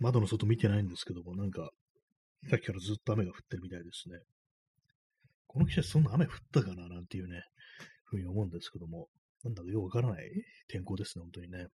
[0.00, 1.70] 窓の外見てないんですけども、なんか、
[2.48, 4.18] さっきからずっと雨が降ってるみたいですね。
[5.46, 7.42] この季節そんな雨降ったかななんていうね、
[8.04, 9.08] ふうに思うんですけども、
[9.44, 10.24] なんだかよくわからない
[10.68, 11.66] 天候ですね、本当にね。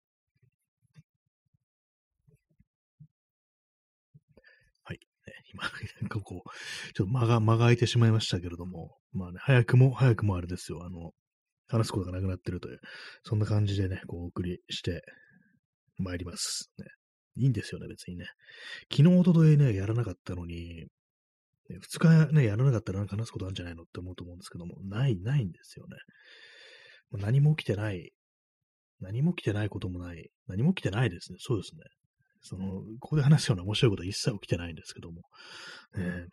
[5.53, 5.63] 今、
[6.01, 11.13] なんかこう、ちょっと間が、間が空いてしまいましたけれども、まあね、早くも、早くもあれですよ、あの、
[11.69, 12.81] 話すことがなくなってるという、
[13.23, 15.03] そんな感じでね、こう、お送りして
[15.99, 16.71] 参ります。
[16.79, 16.87] ね。
[17.37, 18.27] いいんですよね、別にね。
[18.93, 20.87] 昨日、おとといね、やらなかったのに、
[21.69, 25.97] 二日ね、やらなかったらなんか話すことあるんじゃないのって思うと思うんですけども、ない、ないんですよね。
[27.13, 28.13] 何も起きてない。
[29.01, 30.29] 何も起きてないこともない。
[30.47, 31.39] 何も起きてないですね。
[31.41, 31.83] そうですね。
[32.45, 35.23] その、ここで話すような面白いことは一切起きてないんですけども、
[35.97, 36.27] え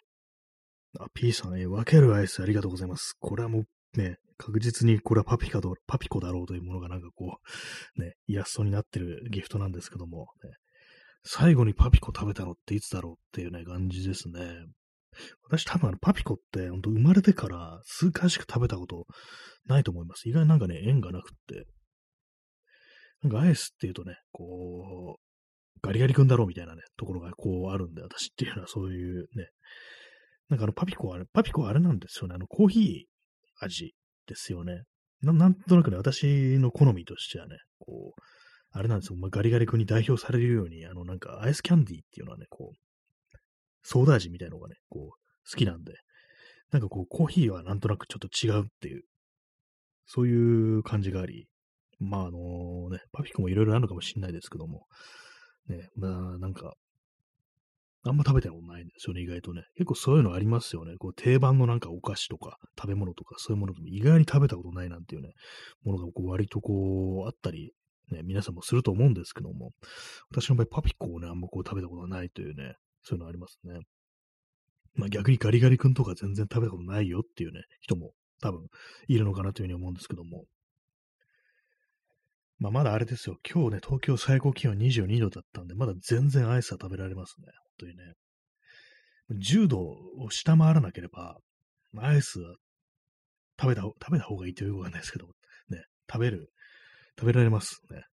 [0.97, 3.15] ー、あ、P さん、えー、分けるアイスありがとうございます。
[3.19, 3.61] これはも
[3.95, 7.37] うね、確実にこれはパピカド、パピコだろうというものがなんかこ
[7.97, 10.51] う、ね、イラストになってるギフトなんですけども、ね、
[11.23, 14.65] 最後にパピコ食べたのっていつだろうっていうね、感じですね。
[15.43, 19.05] 私多分あのパピコって本当生まれてから数回しか食べたこと
[19.65, 20.27] ないと思います。
[20.27, 21.65] 意外になんかね、縁がなくって。
[23.21, 25.30] なんかアイスっていうとね、こう、
[25.83, 29.47] ガリガリ君だろうみたいなね、ところがこうあるんで、私っていうのはそういうね、
[30.49, 33.93] なんかあのパピコはあれ、パピコはあれなんですよね、あのコーヒー味
[34.27, 34.83] ですよね。
[35.21, 38.21] ななんとなくね、私の好みとしてはね、こう、
[38.71, 43.37] あれなんですよ、まあ、ガリガリ君に代表されるように、あのなんかアイスキャンディーっていうのはね、こう、
[43.83, 45.93] ソーダ味みたいなのがね、こう、好きなんで、
[46.71, 49.03] なんかこう、コーヒーはなんとなくちょっと違うっていう、
[50.05, 51.47] そういう感じがあり、
[51.99, 54.85] まああのね、パピコもいろいろあるのかもしれないですけども、
[55.67, 56.75] ね、まあなんか、
[58.03, 59.63] あんま食べたことないんですよね、意外とね。
[59.75, 60.95] 結構そういうのありますよね。
[60.97, 65.33] こう定番のなんかお菓子とか食べ物とかそういうものでも意外に食べたことないなんていうね、
[65.83, 67.73] ものがこう割とこうあったり、
[68.11, 69.71] ね、皆さんもすると思うんですけども、
[70.31, 73.81] 私の場合パピコをね、あんまこう食べたことがないというね、そういうのありますね。
[74.95, 78.67] まあ逆にガリガリ君とか全然食べたことないよっていうね、人も多分
[79.07, 80.45] いるのかなというふうに思うんですけども、
[82.61, 83.37] まあ、まだあれですよ。
[83.51, 87.47] 今日ね、東京最高気温22度だったんで、まだ全然アイスは食べられますね。
[87.47, 88.13] 本当にね。
[89.31, 91.37] 10度を下回らなければ、
[91.97, 92.55] アイスは
[93.59, 95.25] 食べた、食べた方がいいというわかんないですけど、
[95.69, 96.51] ね、食べる、
[97.19, 98.03] 食べられますね。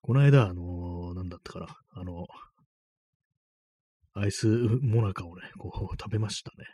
[0.00, 2.26] この間、あのー、なんだったかな、あの、
[4.14, 6.66] アイスモナカをね、こう食べましたね。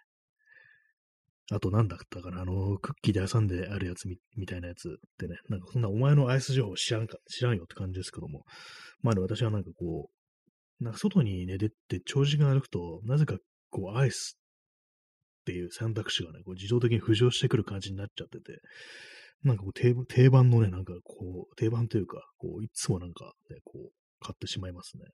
[1.51, 8.45] あとなんだったかな、あの、クッキーで挟んであるやつみみたいなやつってね、なんかそんなお前のアイス情報知らんか、知らんよって感じですけども、
[9.03, 10.11] まあね、私はなんかこ
[10.81, 13.39] う、なんか外にね、出て長時間歩くと、なぜか
[13.71, 14.39] こう、アイス
[15.41, 18.61] っていう選択肢がね、こう自動的に浮上してくる感じになっちゃってて、
[19.43, 25.05] なんかこう定番のね、なんかこう、定番というか、こう、いつもなんかね、こう、買ってしまいますね。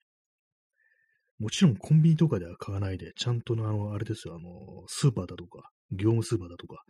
[1.38, 6.82] もちろんコンビニとかでは買わないで、ちゃんとのあの、あれですよ、あの、スーパーだとか、業務スーパーだとか、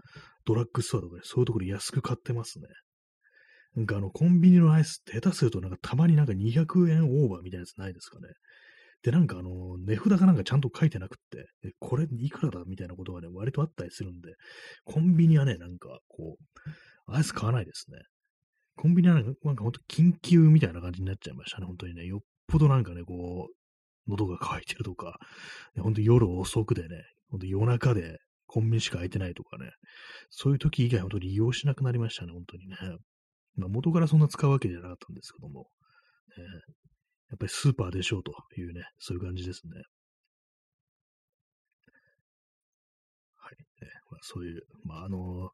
[0.45, 2.67] ドラッグストアとかでそういうところ安く買ってますね。
[3.77, 8.29] なんかあの、コンビニのアイスって下手するとなんかたまになんか200円オーバーみたいなやつないですかね。
[9.03, 14.35] で、なんかあの、値札がなんかちゃんと書いてなくって、これいくらだみたいなことがね、割とあったりするんで、
[14.85, 17.99] コンビニはね、なんかこう、アイス買わないですね。
[18.77, 22.07] コンビニはなんか、ほんと緊急みたいな感じになっちゃいましたね、本当にね。
[22.07, 23.55] よっぽどなんかね、こう、
[24.11, 25.19] 喉が渇いてるとか、
[25.79, 28.19] 本当夜遅くでね、本当夜中で
[28.55, 29.73] コンビニしか空いてないとかね、
[30.31, 32.77] そういう時以外本当に利用しなくなりましたね、本当にね。
[33.57, 35.67] まあ、元からそんな使うわけじゃなかったんですけども、
[36.39, 36.45] ね、
[37.31, 39.73] やっぱりスーパーでしょうというね、そういう感じですね。
[43.39, 43.57] はい。
[43.85, 45.51] ねまあ、そういう、まあ、あのー、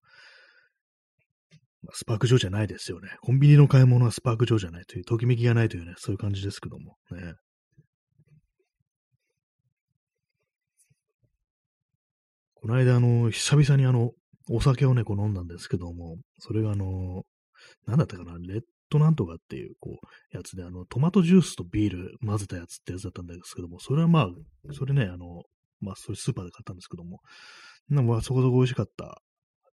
[1.94, 3.08] スパーク状じゃないですよね。
[3.22, 7.32] コンビニの買い物はスパーク状じゃないという、ときめきがないというね、そういう感じですけども、ね。
[12.60, 14.12] この間、あの、久々にあの、
[14.50, 17.24] お酒をね、こう飲んだんですけども、それがあの、
[17.86, 24.28] なんだったかな、レッドなんとかっていう、こう、やつで、あの、トマトジュースとビール混ぜたやつってやつだったんですけども、それはまあ、
[24.72, 25.42] それね、あの、
[25.80, 27.20] まあ、それスーパーで買ったんですけども、
[27.88, 29.22] なまあ、そこそこ美味しかった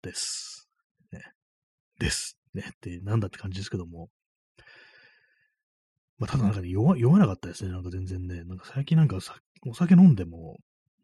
[0.04, 0.70] です。
[1.12, 1.22] ね。
[2.00, 2.38] です。
[2.54, 2.66] ね。
[2.70, 4.10] って、なんだって感じですけども。
[6.18, 7.72] まあ、ただなんかね、酔わ酔わなかったですね。
[7.72, 8.44] なんか全然ね。
[8.44, 9.18] なんか最近なんか
[9.68, 10.58] お酒飲んでも、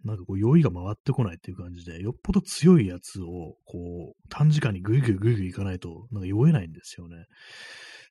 [0.03, 7.25] なんかこう酔いが回ってこないっていう感じで、よっぽど強いやつを、こう、短時間にぐいぐいぐいぐいいかないと、なんか酔えないんですよね。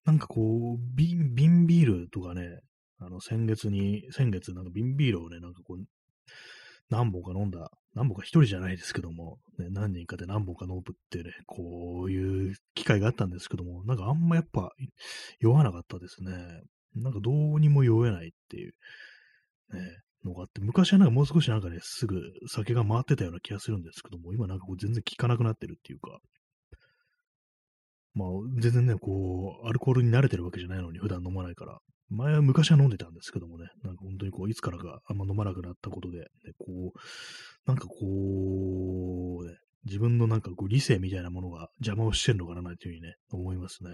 [0.05, 2.61] なんかこう、瓶、瓶ビールとかね、
[2.99, 5.85] あの、先月に、先月なんか瓶ビールをね、なんかこう、
[6.91, 14.73] 何本か飲んだ、何本か一人じゃないですけども、ね、何人かで何本か飲むってね、こういう機会があったんですけども、なんかあんまやっぱ
[15.39, 16.33] 酔わなかったですね。
[16.95, 18.75] なんかどうにも酔えないっていう。
[19.73, 19.81] ね、
[20.25, 26.19] のがあって、昔はなんかもう少しなんかね、すぐ酒が回ってたような気がするんですけども、今なんかこう全然効かなくなってるっていうか、
[28.15, 28.29] まあ、
[28.59, 31.79] 全然ね、こう、アルコールに慣れてるわけじゃないのに、普段飲まないから。
[32.09, 36.27] 前は昔は飲んでたんですけどもね、なんか本当にこう、いつからかあんま飲まなくなったことで、ね、
[36.59, 36.99] こう、
[37.67, 43.91] なんかこう、ね、自分のなんかこう、理性みたいなものが邪魔をしてるのかなというふうにね、思いますね。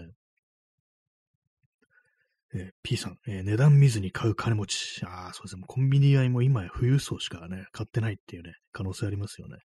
[2.53, 5.05] えー、P さん、えー、値段見ずに買う金持ち。
[5.05, 5.63] ああ、そうですね。
[5.67, 9.57] コンビニはも今や富裕層しかね、買ってないっていうね、可能性ありますよね。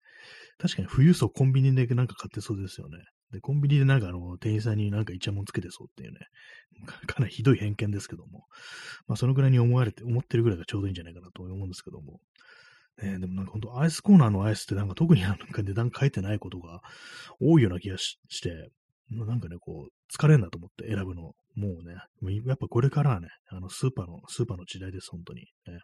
[0.57, 2.97] 確かに富裕層コンビニでなんか買ってそうですよね。
[3.31, 6.19] で、コンビニでなんかあの、店員さんになんかイチャモンつけてそうっていうね、
[7.07, 8.47] か なりひどい偏見ですけども、
[9.07, 12.19] まあそのぐらいに思われて、思ってるぐらいがちょうどいいんじゃないかなと思うんですけども、
[13.01, 16.81] ね、でもなんか本当アイスコーナーのアイスってなんか特になんか値段書いてないことが
[17.39, 18.69] 多いような気がして、
[19.09, 21.33] なんかね、こう、疲れんなと思って選ぶの。
[21.61, 21.93] もうね、
[22.47, 25.41] やっぱこれからはね、あの、スーパーの、スーパーの時代です、本当に。
[25.67, 25.79] ね、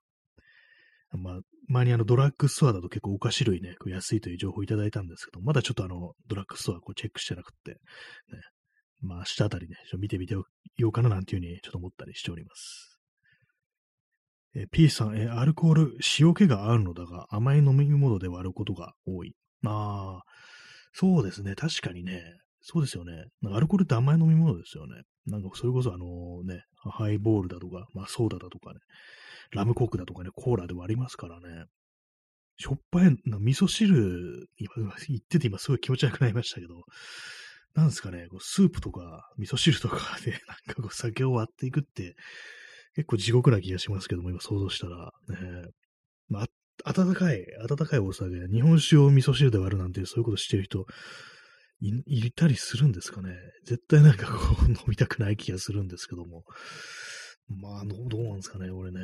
[1.12, 7.78] まあ、前にあの、ドラッグストアだと結構お菓子類ね、安いという情報をいただいたんですけど、まだちょっとあの、ドラッグストアこうチェックしてなくて、ね、
[9.02, 10.44] まあ、明日あたりね、ちょっと見てみてよ
[10.80, 13.00] うかななんていうふうにちょっと思ったりしております。
[14.56, 19.36] え P さん、えアルコール、塩気があるのだが、甘い飲み物で割ることが多い。
[19.66, 20.24] ああ、
[20.94, 21.54] そうですね。
[21.54, 22.24] 確かにね。
[22.62, 23.26] そうですよね。
[23.42, 25.04] なんかアルコールって甘い飲み物ですよね。
[25.26, 28.80] なんかそれこそあのね、ハイボールだとか、まあソーダだとかね、
[29.52, 31.66] ラムコークだとかね、コーラで割りますからね。
[32.58, 34.74] しょっぱい、な味噌汁、今、
[35.08, 36.84] 言ってて今すごい気持ち悪くなりましたけど、
[37.76, 40.40] なんですかね、こうスープとか味噌汁とか で、なん
[40.76, 42.16] かこう酒を割っていくって、
[42.96, 45.70] 結構地獄な気がしますけども、今想像したら、ね、
[46.30, 46.48] まあ、
[46.84, 50.88] 温かい、温かいお酒、日本酒を味噌汁で割るなんてそういうことしてる人
[51.80, 53.36] い、いたりするんですかね。
[53.66, 56.44] 絶対なんかこう飲みたくない気がするんですけども。
[57.50, 59.00] まあ、どうなんですかね、俺ね。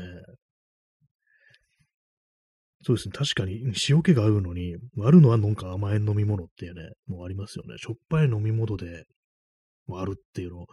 [2.85, 3.13] そうですね。
[3.13, 7.77] 確かに塩気が合うのに、割るのはなんか甘い飲み物っていうね、もうありますよね。
[7.77, 9.05] しょっぱい飲み物で
[9.87, 10.65] 割るっていうの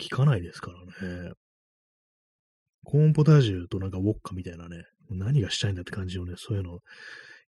[0.00, 1.32] 聞かないですからね。
[2.84, 6.78] コーンポタージュとなんかウォッカみたいなね、何がしたいんだって感じのね、そういうの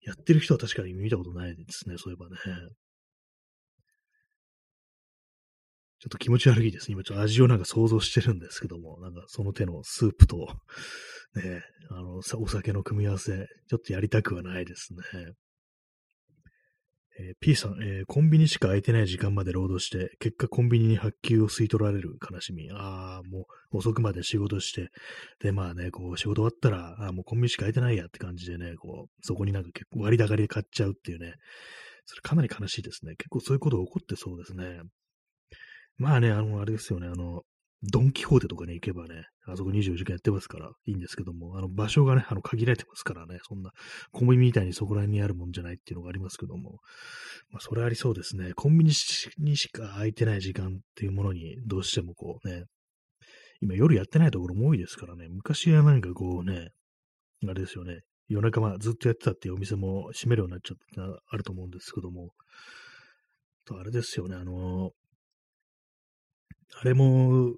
[0.02, 2.36] やってる人は確かに見たことないですね、そういえばね。
[6.00, 6.94] ちょっと気持ち悪いですね。
[6.94, 10.48] 今ちょっと味をなんか想像してるんですけども、なんかその手のスープと、
[11.36, 15.34] ね、あの、お酒の組み合わせ、ちょっとやりたくはないですね。
[17.18, 22.70] えー、P さん、えー、コンビニしか空いてない時間まで労働して、結果コンビニに発給を吸い取られる悲しみ。
[22.72, 24.88] ああ、もう遅くまで仕事して、
[25.40, 31.34] で、まあね、こう仕事終わったら、あもうコンビニしか空いてないやって感じでね、こう、そこになんか結構割高で買っちゃうっていうね、
[32.06, 33.16] それかなり悲しいですね。
[33.16, 34.80] 結構そういうことが起こってそうですね。
[35.96, 37.42] まあね、あの、あれですよね、あの、
[37.82, 43.70] ドンキホーテとかに行けばね、あそこ24時間やってますからいいんですけども、あの場所がね、あの限られてますからね、そんな
[44.12, 46.80] コンビニみたいにそこら辺にあるもんじゃないっていうのがありますけども、
[47.50, 48.52] まあそれありそうですね。
[48.54, 48.92] コンビニ
[49.38, 52.64] にしか空いてない時間っていうものにどうしてもこうね、
[53.62, 56.68] 今夜やってないところも多いですからね、昔はなんかこうね、
[57.48, 62.30] あれですよね、夜中まずっとやってたっていうお店も閉めるようになっちゃったあると思うんですけども、
[63.64, 64.90] とあれですよね、あの、
[66.78, 67.54] あれも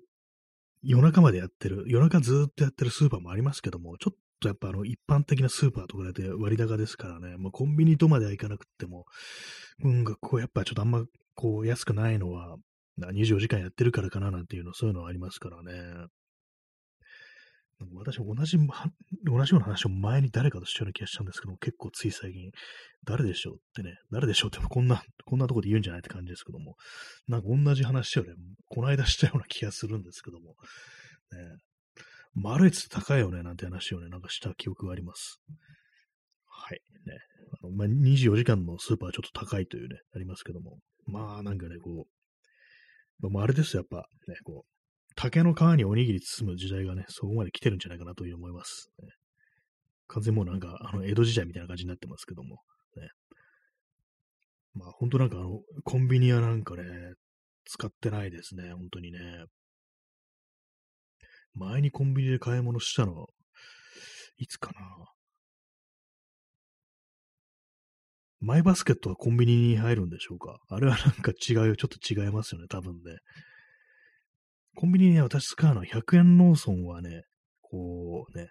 [0.82, 9.04] 夜中までやってる、夜中ずっとやってるスーパーもありますけども、ちょっとやっぱあの一般的なスーパーとかで割高ですからね、もうコンビニとまでは行かなくても、
[9.84, 12.56] うん、こうやっぱちょっとあんまこう安くないのは、
[13.00, 15.72] 24時間やってるからかななんていうの、そういうのはありますからね。
[17.94, 22.50] 私同じ、同じような話を前に誰かとしたような気がしたんですけども結構つい最近、
[23.04, 26.76] 誰でしょうってね、誰でしょうってこんな、こんなとこで言うんじゃないって感じですけども、
[27.28, 28.34] なんか同じ話をね、
[28.68, 30.56] この間したような気がするんですけども、ね、
[32.34, 35.40] マルエツ高いよね、なんて話をね、なんかした記憶があります。
[36.46, 36.80] はい。
[37.06, 37.18] ね。
[37.62, 42.06] あのまあ、24時間のスーパーはちょっと高いというね、ありますけども、まあなんかね、こ
[43.20, 44.71] う、まあ、あれですよ、やっぱ、ね、こう、
[45.16, 48.90] 竹の皮におにぎり包む時代がね、そこまで来てるんじゃないかなという思います。
[49.02, 49.08] ね、
[50.08, 52.56] 完全にもうなんか、あの、江戸時代みたいな感じになってますけども、
[52.96, 53.08] ね。
[54.74, 56.84] まあ、本当なんかあの、コンビニはなんかね、
[57.64, 59.18] 使ってないですね、本当にね。
[61.54, 63.26] 前にコンビニで買い物したの、
[64.38, 65.12] いつかな。
[68.40, 73.18] マイバスケットはコンビニに入るんでしょうかあれはなんか違いよ、ちょっと違いますよね、多分ね。
[74.74, 77.24] コンビニにね、私使うのは100円ローソンはね、
[77.60, 78.50] こうね、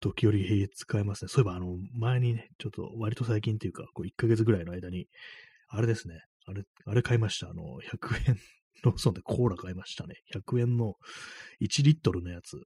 [0.00, 1.28] 時折使えますね。
[1.28, 5.06] そういえば、あの、前にね、ちょっと割と最近っていうか、こう1ヶ月ぐらいの間に、
[5.68, 7.48] あれですね、あれ、あれ買いました。
[7.48, 8.36] あの、100円
[8.82, 10.16] ローソンでコーラ買いましたね。
[10.34, 10.94] 100円の
[11.60, 12.60] 1リットルのやつ。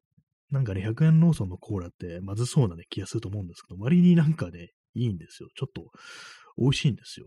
[0.51, 5.49] なんかね、100円ローソンのコーラってまずそうなね、気がすると思うんですけど、割になんかね、いいんですよ。
[5.55, 5.91] ちょっと
[6.59, 7.27] 美味しいんですよ。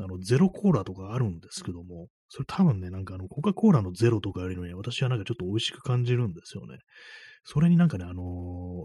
[0.00, 6.78] あの、ゼロコーラとかあるんですけども、それ多分ね、なんかあの、コカ・コーラのゼロとかよりもね、私はなんかちょっと美味しく感じるんですよね。
[7.44, 8.22] それになんかね、あの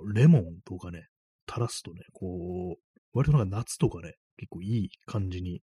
[0.07, 1.07] ー、レモンとかね、
[1.47, 5.61] 垂らすとね、こう、割となんか夏とかね、結構いい感じに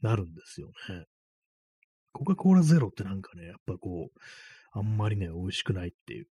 [0.00, 1.04] なるんですよね。
[2.12, 4.18] コカ・コーラゼロってなんかね、やっぱこう、
[4.72, 6.26] あんまりね、美味しくないっていう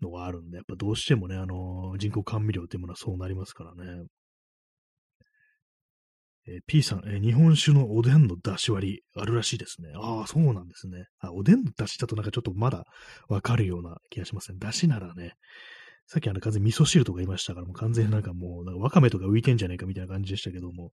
[0.00, 4.06] のがあるんで、やっぱどうしてもね、あのー、人工甘味料っていうものはそうなりますからね。
[6.46, 9.92] えー、P さん、えー、日本酒のおでんの出し割りあるらしいですね。
[9.96, 11.06] ああ、そうなんですね。
[11.20, 12.84] あ、おでんの出しだとなんかちょっとまだ
[13.28, 14.58] わかるような気がしますね。
[14.60, 15.34] 出しならね、
[16.06, 20.90] さっきあの完全に味噌汁とか言いましたから、もう完全になんかもう、なんかわかめとか浮いてんじゃねえかみたいな感じでしたけども、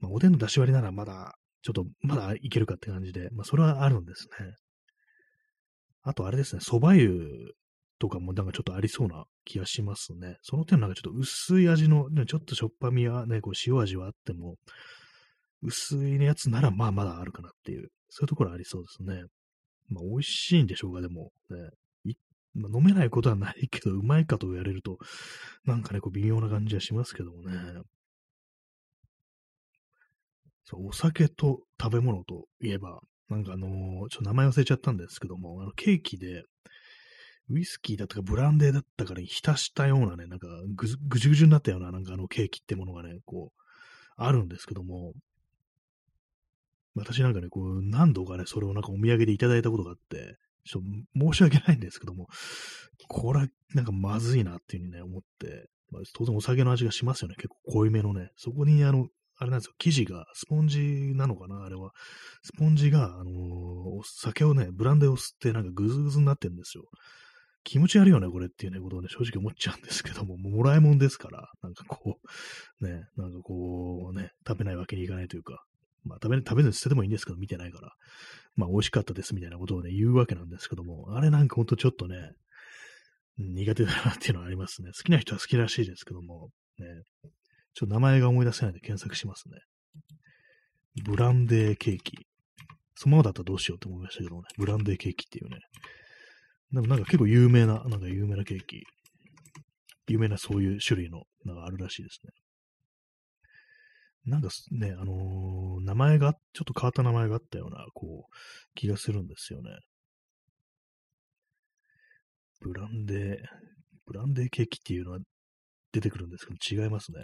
[0.00, 4.54] まあ、おでんの出し割りならまだ、ちょっと、まだいけるかって感じで、まあ、それはあるんですね。
[6.02, 7.54] あとあれですね、蕎麦湯
[7.98, 10.36] とかもなんかちょっとありそうな気がしますね。
[10.42, 14.56] その点なんかちょっと薄い味の、ね、ちょっとしょっぱみはね、こう塩味はあっても、
[15.62, 19.24] 薄いやつならまあまだあるかなっていう、そういうところありそうですね。
[19.88, 21.70] まあ美味しいんでしょうか、でも、ね。
[22.56, 24.98] まあ、飲めないことはないけど、うまいかと言われると、
[25.66, 27.52] なんかね、こう微妙な感じはしますけどもね。
[30.64, 36.44] そう、お酒と食べ物といえば、なんかあのー、ちょっと名前忘れちゃったんですけども、あの、ケーキで、
[37.48, 43.62] ウイスキーだったかブランデーだったから浸したようなね、なんかぐぐじゅぐじゅになったような、なんかあのケーキってものがね、こう、
[44.16, 45.12] あるんですけども、
[46.94, 52.26] 私なんかね、こう、何度かね、それをなんかお土産でいただいたことがあって、ちょっと申し訳ないんですけども、
[53.08, 57.36] これは、なんかまずいなっていうふうにね、思って、まあ、当然お酒の味がしますよね。
[57.36, 58.30] 結構濃いめのね。
[58.36, 61.92] そこに、あの、あれなんですよ、生地が、スポンジなのかなあれは。
[62.42, 66.84] スポンジが、あのー、お酒をね、ブランデーを吸って、なんかグズグズになってるんですよ。
[67.66, 72.20] 気持ち悪いよね、これっていうね、ことをね、正直思っちゃうんですけども、もらいもんですから、なんかこ
[72.80, 75.64] う、ね、なんかこう、ね、食べないわけにいかないというか、
[76.04, 77.92] まあ食べ、食べずに捨ててもいいんですけど、見てないから、
[78.54, 82.30] まあ美味しかったですみたいなことをね、言うわけなんですけども、あれなんかほんとちょっとね、
[83.38, 84.90] 苦手だなっていうのはありますね。
[84.96, 86.86] 好きな人は好きらしいですけども、ね、
[87.74, 89.56] ちょっと名前が思い出せないんで検索しますね。
[91.04, 92.26] ブランデーケーキ。
[92.94, 94.42] そのままだったらどうしようと思いましたけどね。
[94.56, 95.58] ブランデーケーキっていうね。
[96.72, 98.82] でもなんか結構有名な、なんか有名なケーキ、
[100.08, 102.32] 有名なそういう種類の、なんかあるらしいですね。
[104.26, 108.34] なんかね、あのー、名前が、ちょっと変わった名前があったような、こう、
[108.74, 109.70] 気がするんですよね。
[112.60, 113.38] ブランデー、
[114.06, 115.18] ブランデーケーキっていうのは
[115.92, 117.18] 出てくるんですけど、違いますね。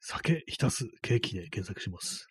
[0.00, 2.28] 酒浸すケーキで検索します。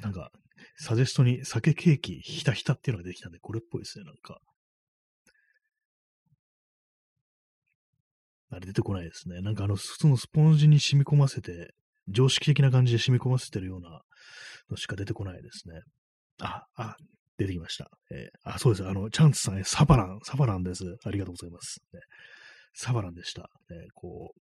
[0.00, 0.30] なんか、
[0.76, 4.38] サジェストに酒ケーキひたひたっていうのができたんで、これっぽいですね、なんか。
[8.50, 9.40] あれ出てこないですね。
[9.40, 11.72] なんかあの、普通のスポンジに染み込ませて、
[12.08, 14.02] 常識的な感じで染み込ませてるような
[14.70, 15.80] のしか出てこないですね。
[16.40, 16.96] あ、あ、
[17.38, 17.88] 出てきました。
[18.10, 18.88] えー、あ、そうです。
[18.88, 20.84] あの、チャンツさん、サバラン、サバランです。
[21.04, 21.80] ありがとうございます。
[21.92, 22.00] ね、
[22.74, 23.42] サバランでした。
[23.70, 24.40] ね、こう、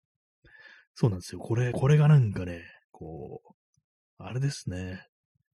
[0.95, 1.39] そうなんですよ。
[1.39, 3.53] これ、これがなんかね、こう、
[4.17, 5.05] あれですね。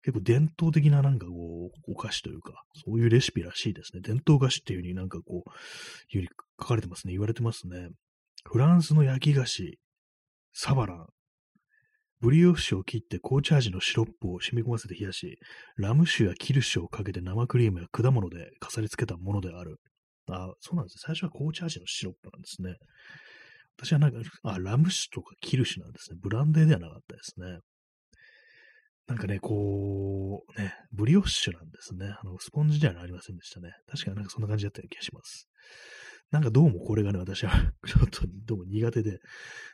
[0.04, 4.02] 結構伝統的ななんかこう、お菓子というか、そういうレシピらしいですね。
[4.02, 6.28] 伝統菓子っていう風になんかこう、いうに
[6.60, 7.14] 書かれてますね。
[7.14, 7.90] 言われてますね。
[8.44, 9.80] フランスの焼き菓子、
[10.52, 11.06] サバラン。
[12.20, 15.40] ブリオッシュを切って紅茶味のシロップを染み込ませて冷やし、
[15.78, 19.80] ラム酒やキルシュをかけて生クリームや果物で飾り付けたものである。
[20.30, 22.76] あ、そうなんですね最初は紅茶味のシロップなんですね。
[23.78, 26.18] 私はなんか、あ、ラム酒とかキルシュなんですね。
[26.22, 27.60] ブランデーではなかったですね。
[29.08, 32.06] なんかね、こう、ね、ブリオッシュなんですね。
[32.08, 33.72] あの、スポンジではありませんでしたね。
[33.88, 35.50] 確かになんかそんな感じだったような気がします。
[36.32, 37.52] なんかどうもこれがね、私は
[37.86, 39.20] ちょっとどうも苦手で、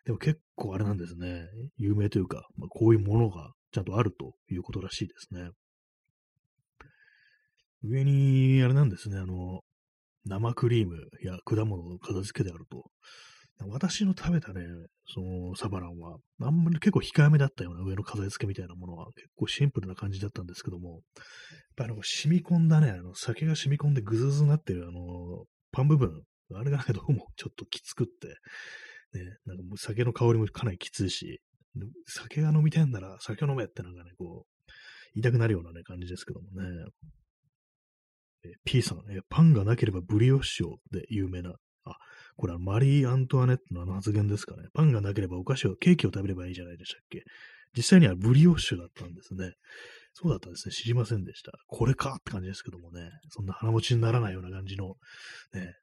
[0.06, 5.52] でも結構あれなんですね、有名というか、まあ、こういうものがちゃんとあるということらしいですね。
[7.84, 9.62] 上に、あれなんですね、あの、
[10.26, 12.92] 生クリームや果物の片付けであると。
[13.68, 14.62] 私の食べたね、
[15.14, 21.02] そのサバランは、あんまり結構控えめだったような上の飾り付けみたいなものは結構シンプルな感じだったんですけども、やっ
[21.76, 26.22] ぱあの、染み込んだね、あの、酒が染み込んでぐずぐずになってるあの、パン部分、
[26.56, 28.28] あれがどうもちょっときつくって、
[29.18, 31.42] ね、なんかもう酒の香りもかなりきついし、
[32.08, 34.72] 酒が飲みたいんなら酒飲めってなんかね、こう、
[35.16, 36.86] 言いたくなるようなね、感じですけどもね。
[38.46, 41.56] え P さん、えパンがなければブリオッシュで有名な。
[41.86, 41.98] あ、
[42.38, 44.70] これはマリー・アントワネットのあの発言ですかね。
[44.74, 47.24] パンがなければお菓子を、ケーキを食べればいいじゃないでしたっけ。
[47.76, 49.54] 実際にはブリオッシュだったんですね。
[50.14, 50.74] そうだったんですね。
[50.74, 51.52] 知りませんでした。
[51.68, 53.12] これかって感じですけどもね。
[53.30, 54.96] そんな鼻持ちにならないような感じの、
[55.54, 55.76] ね、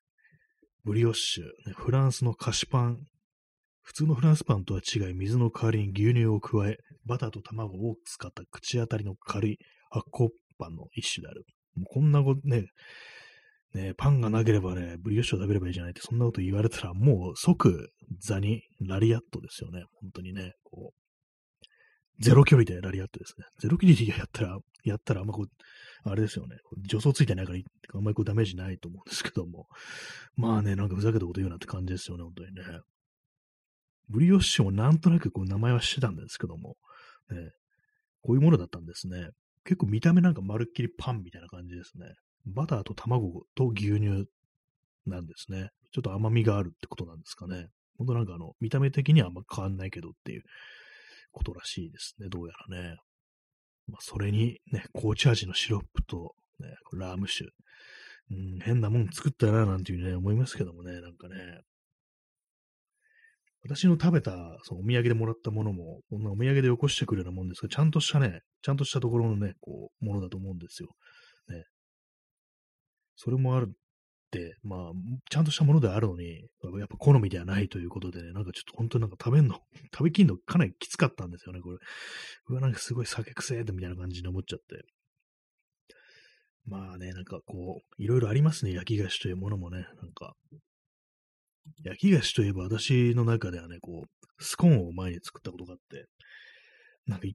[0.85, 2.99] ブリオッシュ、ね、フランスの菓子パン。
[3.83, 9.59] 普通のフランスパンとは違い、水の代わりに牛乳を加え、バターと卵を使った口当たりの軽い
[9.91, 11.45] 発酵パンの一種である。
[11.77, 12.67] もうこんなことね、
[13.77, 19.85] ね、パンがなければね、ブリオッシュを食べればいいじゃないって、そんなこと言われたら、もう即座にラリアットですよね。
[20.01, 23.45] 本当にね、こう、ゼロ距離でラリアットですね。
[23.61, 26.57] ゼロ距離でやったら、やったらあんまこう、あれですよね。
[26.85, 27.59] 助走ついてないから、
[27.95, 29.67] あんまりこうダメージないと思うんですけども。
[30.37, 32.63] まあね、なんかふざけたこと言うなって感じですよね、本当にね。
[34.09, 36.77] ブリオッシュもなんとなくこう名前はしてたんですけども、
[37.31, 37.51] ね、
[38.23, 39.29] こういうものだったんですね。
[39.65, 42.07] 結構見た目なんかまるっきりパンみたいな感じですね。
[42.47, 44.27] バターと卵と牛乳
[45.07, 45.71] なんですね。
[45.93, 47.69] ちょっと甘みがあるってことなんですかね。
[47.99, 50.43] ほんとなんかあの、見た目的にはあんま変わんないけどっていう
[51.33, 52.29] ことらしいですね。
[52.29, 52.97] どうやらね。
[53.89, 57.47] まあ、それにね、紅茶味のシロップと、ね、ラーム酒。
[58.31, 61.61] うん、変なもん作ったな、なんていうね、思いますけどもね、なんかね。
[63.63, 64.33] 私の食べた、
[64.63, 70.89] そのお土産でもらったものも、こんなお土産でよこしてくるようなもんですが、ちゃんとしたね、ちゃんとしたところのね、こう、ものだと思うんですよ。
[71.49, 71.65] ね。
[73.17, 73.73] それもあるっ
[74.31, 74.93] て、まあ、
[75.31, 76.49] ちゃんとしたものであるのに、
[76.79, 79.61] やっぱ好みではないということでね、なんかちょっと本当になんか食べんの、
[79.93, 81.79] 食べきんのかなりきつかったんですよね、これ。
[82.49, 84.85] うわ、なんかすごい酒癖ってみたいな感じに思っちゃって。
[86.67, 90.35] まあね、なんかこう、いろいろありますね、焼き菓子というものもね、なんか。
[91.83, 96.07] 焼き菓子といえば私の中ではね、こう、スコーンを前に作ったことがあって、
[97.07, 97.27] なんか、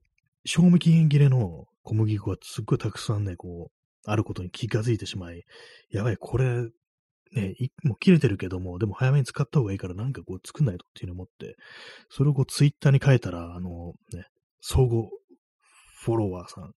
[0.44, 5.44] 賞味期限切れの小麦粉がすっごいたくさんね、こう、あることに気がついてしまい、
[5.90, 6.68] やばい、これ、
[7.34, 11.56] ね、もう切れてるけども、でも早めに使った方がいいからなんかこう作んないとっていうのを思って、
[12.10, 14.26] それをこうツイッターに書いたら、あの、ね、
[14.60, 15.04] 相互
[16.02, 16.70] フォロワーさん、ね、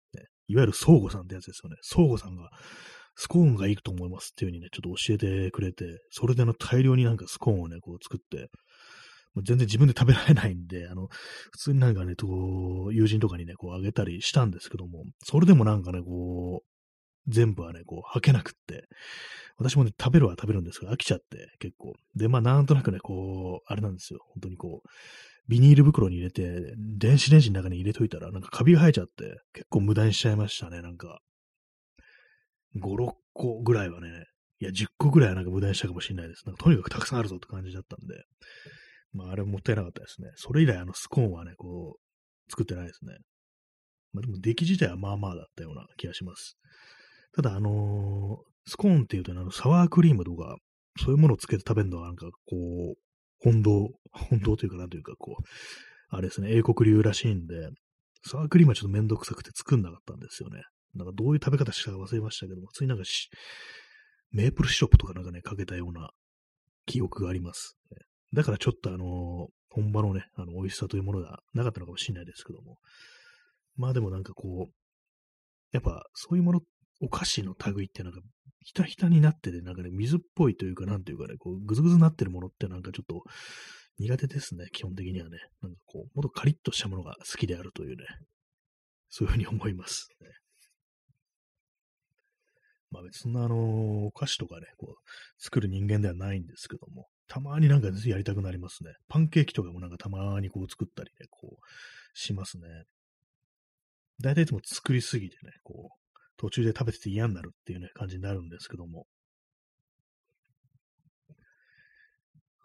[0.48, 1.78] いわゆる相互さんってやつですよね。
[1.82, 2.50] 相互さんが、
[3.16, 8.50] スコーンがいいと思いますっていう風にね、ちょっと教えてくれて、それであの大量になんかスコーンをね、こう作って、
[9.44, 11.08] 全然自分で食べられないんで、あの、
[11.52, 16.75] 普通になんかね、こう、友人とかにね、こうあげたりしたんですけども、それでもなんかね、こう、
[17.28, 18.88] 全部はね、こう、吐けなくって、
[19.58, 21.94] 私もね、食べるは食べるんですが、飽きちゃって、結構。
[22.16, 24.20] で、まあ、なんとなくね、こう、あれなんですよ。
[24.34, 24.90] 本当にこう、
[25.48, 31.20] ビニール袋に入れて、電子レンジの中に入れといたら、なんかカビが生えちゃって、結構無駄にしちゃいましたね、なんか。
[32.76, 34.26] 5、6個ぐらいはね、
[34.60, 36.44] いや、10個ぐらいはなんか無駄にしたかもしれないです。
[36.46, 38.24] なんかとにかくたくさんあるぞって感じだったんで、
[39.14, 40.30] まあ、あれもったいなかったですね。
[40.36, 43.18] それ以来、あの、スコーンはね、こう、作ってないですね。
[44.14, 46.58] まあ、でも、出来自体はまあまあだったような気がします。
[47.36, 50.58] ただ、あのー、スコーンっていうと、ね、あの、サワークリームとか、
[50.98, 52.98] そういうものをつけて食べるのは、なんか、こう、
[53.40, 55.44] 本堂、本堂というか、なんというか、こう、
[56.10, 57.70] あれですね、英国流らしいんで、
[58.26, 60.64] サワークリームはちょっとめんどくさくて作んなかったんですよね。
[60.96, 63.30] なんかどういう食べ方したか忘れましたけども、普通になんかし
[64.32, 66.10] メープルシロップとかなんかね、かけたような
[66.86, 67.78] 記憶があります。
[68.34, 72.78] だからちょっとあの、本場のね、あの、美味しさというものがなかったのかもしれないですけども。
[73.76, 74.74] まあでもなんかこう、
[75.72, 76.62] やっぱそういうものっ、
[77.02, 78.22] お菓子の類ってなんか
[78.66, 83.24] ひたひたになってて、なんかね、水っぽいというか、なんていうかね、こう、ぐずぐずになってるものってなんかちょっと
[84.00, 85.38] 苦手ですね、基本的にはね。
[85.62, 88.06] なんかこう、もっとカリッとしたものが好きであるというね、
[89.10, 90.28] そういうふうに思います、ね。
[92.90, 98.94] まあ別にそんなあの、お菓子とかね、こう、作る人間ではないんですけども、たまになんかやりたくなりますね。
[99.08, 102.64] パンケーキとかもなんかたまにこう作ったりね、こう、しますね。
[104.22, 106.05] 大体いつも作りすぎてね、こう、
[106.38, 109.06] 途中で食べてて嫌になるっていうね、感じになるんですけども。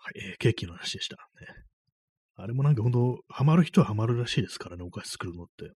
[0.03, 1.16] はい、えー、ケーキの話でした。
[1.16, 1.47] ね、
[2.37, 5.73] あれもなんか本当、ハマる人はハマるらしいですからね、お菓子作るのって。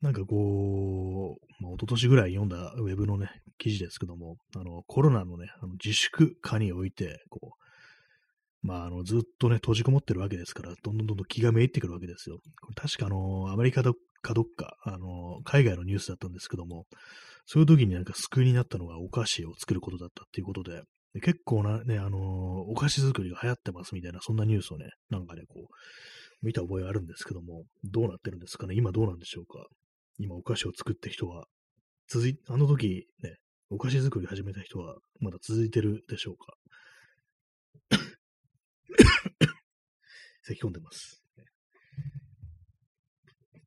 [0.00, 7.52] なんかこう、まあ、一昨年ぐらい読んだウェブのね、記事ですけども、あの、コロナのね、あの自粛化において、こ
[8.62, 12.38] う、まあ、あの、ずっとね、閉じこもってるわけですから、どんどんどんどん気がめいってくるわけですよ。
[12.60, 13.82] これ確かあの、アメリカ
[14.24, 16.86] かどっか、あの、海外のニュースだったんですけども、
[17.46, 20.82] そういう時になんか救いになったのがお菓子を作ることだったっていうことで、
[21.22, 28.74] 結構なね、あのお菓子作りが流行ってますみたいな、そんなニュースをね、なんかね、こう、見た覚えがあるんですけども、どうなってるんですかね？
[28.74, 29.66] 今どうなんでしょうか？
[30.18, 31.44] 今お菓子を作って人は、
[32.08, 33.36] 続い、あの時ね、
[33.70, 36.54] お菓子作り始めた人は、まだ続いてるでしょうか？
[40.42, 40.60] 咳。
[40.62, 41.23] 込んでます。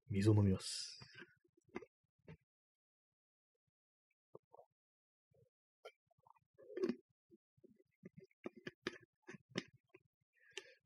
[0.10, 0.98] 水を飲みます。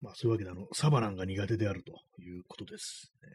[0.01, 3.29] まあ、そういうわけで、あの、サバナンが苦手であるということです、ね。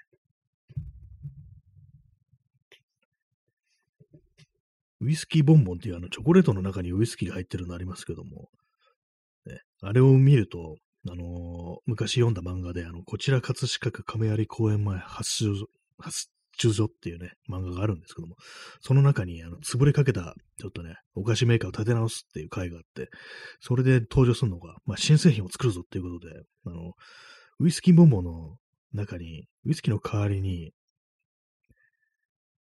[5.01, 8.49] ウイスキーボンボンっていうあのチョコレートの中にウイスキーが入ってるのありますけども、
[9.45, 10.77] ね、あれを見ると、
[11.09, 15.53] あのー、昔読んだ漫画で、あの、こちら葛飾区亀有公園前発注、
[15.99, 16.29] 発
[16.59, 18.37] 注所っていうね、漫画があるんですけども、
[18.81, 23.09] その中に、あの、潰れかけた、ちょっとね、お菓子メーカーを立て直すっていう回があって、
[23.61, 26.93] それで登場するのが、まあ、新製品を作るぞっていうことで、あの、
[27.61, 28.57] ウイスキーボンボの
[28.93, 30.73] 中に、ウイスキーの代わりに、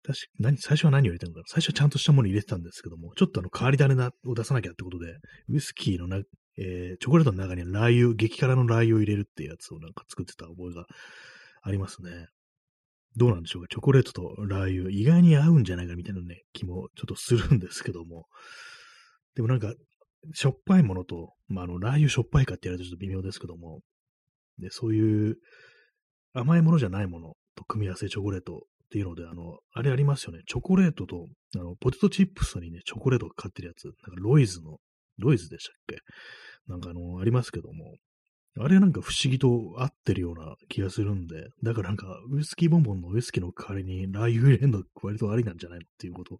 [0.04, 1.43] 確か、何、最初は何を入れたのかな？
[1.48, 3.96] 最初はちゃんとしたもの入れてたんですけども、ちょっとあの、変わり種
[4.28, 5.16] を出さなきゃってことで、
[5.50, 6.22] ウイスキーのな、
[6.58, 10.86] えー、チョコレートの中にラー油、激辛のラー油を入れるっていうやつをなんか作ってた覚えが
[11.62, 12.28] ありますね。
[13.18, 13.68] どうなんでしょうか？
[13.70, 18.26] チョコレートとラー油、意外に合うんじゃないかみたいなね、気もちょっとするんですけども。
[19.36, 19.74] でもなんか、
[20.34, 23.82] しょっぱいものと、まあ、あの、ラー油しょっぱいかって言われるとちょっと微妙ですけども、
[24.60, 25.38] で、そういう
[26.34, 30.39] 甘いものじゃないものと組み合わせチョコレートっていうので、あの、あれありますよね。
[30.47, 33.86] チョコレートと、あの、ポテトチップスにね、チョコレートが買ってるやつ。
[33.86, 34.78] なんかロイズの、
[35.20, 35.97] ロイズでしたっけ？
[36.68, 37.95] なんかあの、ありますけども、
[38.57, 46.38] あれなんか不思議と合ってるような気がするんで、だからなんかウイスキーボンボンのウイスキーの代わりにラー油入れるの割とありなんじゃないのっていうこと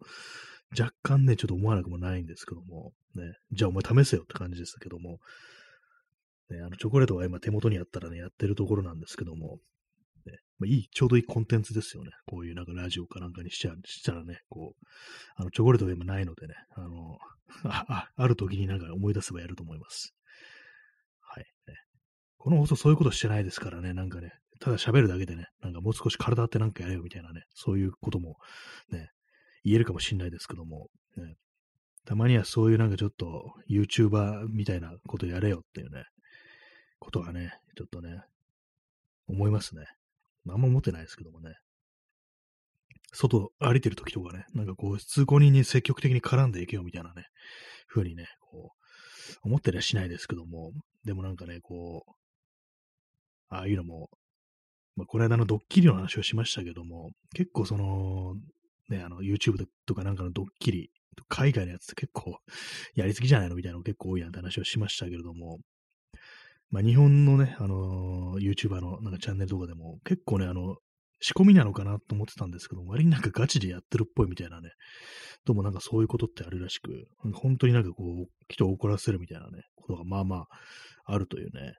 [0.78, 5.18] 若干ね、ちょっと思わなくもないんですけども、ね、じゃあお前試せよって感じですけども、
[6.50, 9.58] ね、あの、チョコレートが今手元にあったらね、やってるところなんですけども、
[10.26, 12.10] ね、まあ、いい、ちょうどいいコンテンツですよね。
[12.26, 14.86] こういうなんかラジオかなんかにしちゃしたらね、こう、
[15.36, 17.18] あの、チョコレートが今ないのでね、あの、
[17.64, 20.14] あある時になんか思い出せばやると思います。
[21.20, 21.74] はい、ね。
[22.38, 28.36] この放送そういうことしてないですからね、なんかね、ただ喋るだけでね、なんかもう少し体ってなんかやれよみたいなね、そういうことも
[28.90, 29.10] ね、
[29.64, 31.36] 言えるかもしんないですけども、ね、
[32.04, 36.04] たまにはそういうなんかちょっと YouTuber みたいなことやれよっていうね、
[36.98, 38.22] ことはね、ちょっとね、
[39.28, 39.84] 思いますね。
[40.48, 41.56] あんま思ってないですけどもね。
[43.16, 47.24] 外歩いてる時とかね、なんかこう、通行人に積極的に絡んでいけよみたいなね、
[47.88, 50.72] 風にね、こう、思ったりはしないですけども、
[51.04, 52.12] でもなんかね、こう、
[53.48, 54.10] ああいうのも、
[54.96, 58.34] まあ、この間のドッキリの話をしましたけども、結構その、
[58.88, 60.90] ね、あの、YouTube とかなんかのドッキリ、
[61.28, 62.38] 海外のやつって結構
[62.94, 65.58] やりすぎじゃないのみたいなの結構多いなって話をしましたけれども、
[66.70, 70.76] まあ、日本のね、あのー、YouTuber のなんかチャンネルとかでも結構ね、あの、
[71.20, 74.70] 仕込みなのかなと思ってたんですけど、割になんかガチでやってるっぽいみたいなね、
[75.44, 80.46] どうもなんかそういうことってあるらしく、本当になんかこう、人を怒らせるみたいなね、ことがまあまあ
[81.06, 81.74] あるというね、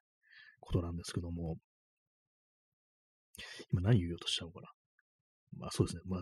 [0.59, 1.57] ことなんですけども、
[3.71, 4.69] 今何言おうとしたのかな。
[5.57, 6.21] まあそうですね、まあ、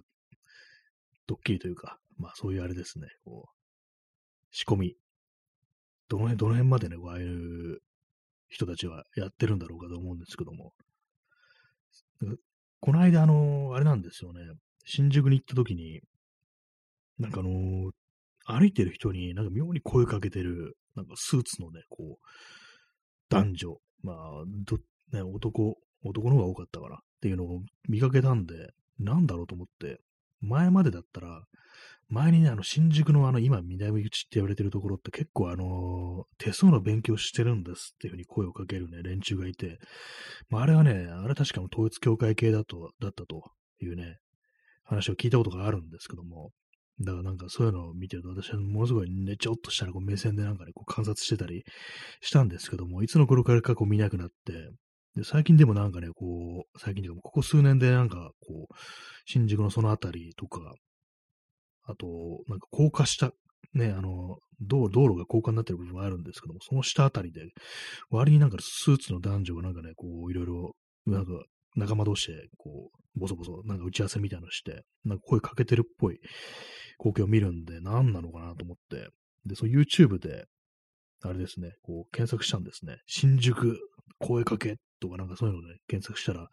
[1.27, 3.51] ドッキリというか、まあそういうあれですね、こう、
[4.51, 4.95] 仕込み。
[6.07, 7.79] どの辺、どの辺までね、ああいう
[8.49, 10.73] 人たちはやってるんだろうかと思うんですけども。
[12.85, 14.41] この間、あの、あれなんですよね。
[14.85, 16.01] 新宿に行った時に、
[17.17, 17.91] なんかあの
[18.45, 22.25] 歩いてる人になんか妙に声かけてる、なんかスーツのね、こう、
[23.27, 24.15] 男女、まあ、
[24.45, 24.77] ど、
[25.11, 28.69] ね、男、男の方が多かったからっていうのを見かけたんで、
[28.99, 29.99] なんだろうと思って、
[30.41, 31.43] 前までだったら、
[32.09, 39.79] 前にね、あの、新宿のあの、今、南口って言われてるところって結構あの、手相の勉強してるんですっていうふうに声をかけるね、連中がいて、
[40.49, 43.51] まあ、あれはね、あれ確か統一教会系だと、だったと
[43.81, 44.17] いうね、
[44.83, 46.51] 話を聞いたことがあるんですけども、
[47.01, 51.63] だからなんかそういうのを見てると、私はものすごいね、ちょっとしたらこう目線でなんかね、こう観察してたり
[52.21, 54.53] したんですけども、いつの頃からかこう見なくなって、
[55.15, 58.75] で、最近でもなんかね、こう、最近でもここ数年でなんかこう、
[59.25, 60.75] 新宿のそのあたりとか、
[61.85, 62.07] あと、
[62.47, 63.31] なんか高架下、
[63.73, 67.49] ね、あの、道道路が高架になってる部分があるんですけども、その下あたりで、
[68.09, 70.75] 割になんかスーツの男女がなんかね、こう、いろいろ、
[71.05, 71.31] なんか、
[71.75, 76.19] 仲間同士で、こう、ボソボソ、なんか打ち合わせみたいなのして、なんか声かけてるっぽい
[76.97, 79.09] 光景を見るんで、何なのかなと思って、
[79.45, 80.45] で、その YouTube で、
[81.21, 82.97] あれですね、こう、検索したんですね。
[83.07, 83.77] 新宿
[84.19, 86.47] 声かけとかなんかそういうので、検索したら、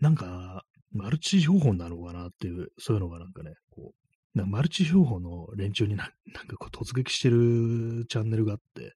[0.00, 8.94] なんか、マルチ情報なのかなっていう、そういうのがなんかね、こう、なマルチ商法の連中にな なんかこう突撃してるチャンネルがあって、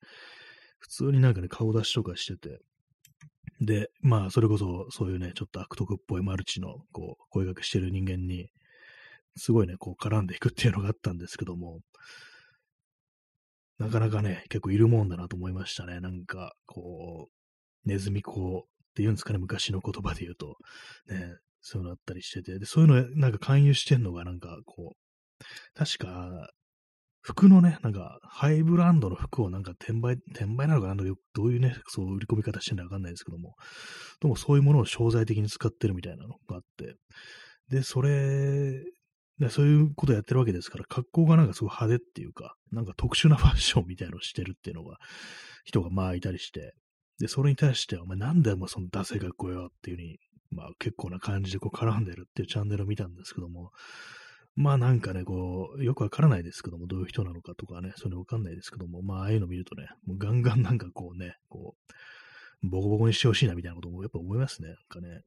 [0.78, 2.60] 普通になんかね、顔出しとかしてて、
[3.60, 8.50] で、まあ、それこそ、そういうね、ちょっと悪徳っぽいマルチの、こう、声掛けしてる人間に、
[9.36, 11.80] すごいね、こう、絡んでいくっていうのがあったんですけども、
[13.78, 16.00] なかなかね、結構いるもんだなと思いましたね。
[16.00, 17.28] なんか、こ
[17.84, 20.56] う、ネズミ講っていうんですかね、昔の言葉で言うと、
[21.08, 25.03] ね、そういうのあったりしてて、で、そういうのなんか勧誘してんのが、なんか、こう、
[25.74, 26.48] 確か、
[27.24, 33.54] 服のね、なんか、ハイブランドの服をなんか転売、転売なのかなどういうね、そう売り込み方してるのかわかんないですけども、
[34.20, 36.96] でもそういうものを商材的に使ってるみたいなのがあって、
[37.70, 38.84] で、それ、
[39.38, 44.98] でそういうことやってるわけですから、格好がなんかすごい派手っていうか、なんか特殊なファッションみたいなのをしてるっていうのが、
[45.64, 46.74] 人がまあいたりして、
[47.18, 50.18] で、それに対して、お前なんでお前そのダセ学校よっていうふうに、
[50.50, 53.70] まあ結構な感じでこう絡んでるっていうチャンネルを見たんですけども、
[54.56, 61.76] まあなんかね、こう、よくわからないですけども、どういう人なのかとかね、それわかんないですけども、まあああいうの見るとね、もうガンガン なんかこうね、こ
[62.62, 65.22] う、ボコボコにしてほしいなみたいなこともやっぱ思いますね、なんかね。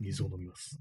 [0.00, 0.78] 水を飲みます。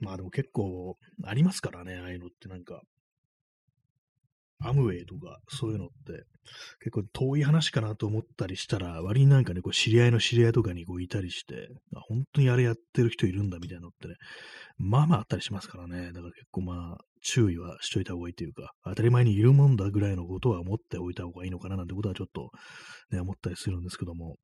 [0.00, 2.82] まあでも結構ありますからね、ああいうのってなんか、
[4.64, 6.24] アムウェイとか、そういうのって、
[6.80, 11.68] 結構遠い話かなと思ったりしたら、割になんかね、こう知り合いの知り合いとかにこういたりして、
[12.08, 14.14] 本当にあれやってる人いるんだみたいなのってね、
[14.78, 16.12] まあまああったりしますからね。
[16.12, 22.50] だから結構まあ、注意はしといた方がいいというか、当たり前にいるもんだぐらいのことは思っておいた方がいいのかななんてことはちょっと
[23.10, 24.36] ね、思ったりするんですけども、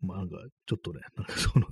[0.00, 0.36] まあなんか、
[0.66, 1.66] ちょっとね、なんかその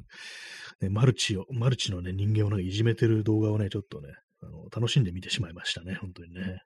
[0.80, 4.08] ね、マルチを、マルチのね、人間をなんかいじめてる動画をね、ちょっとね、
[4.42, 6.60] あの楽しんで見てしまいましたね、本当にね。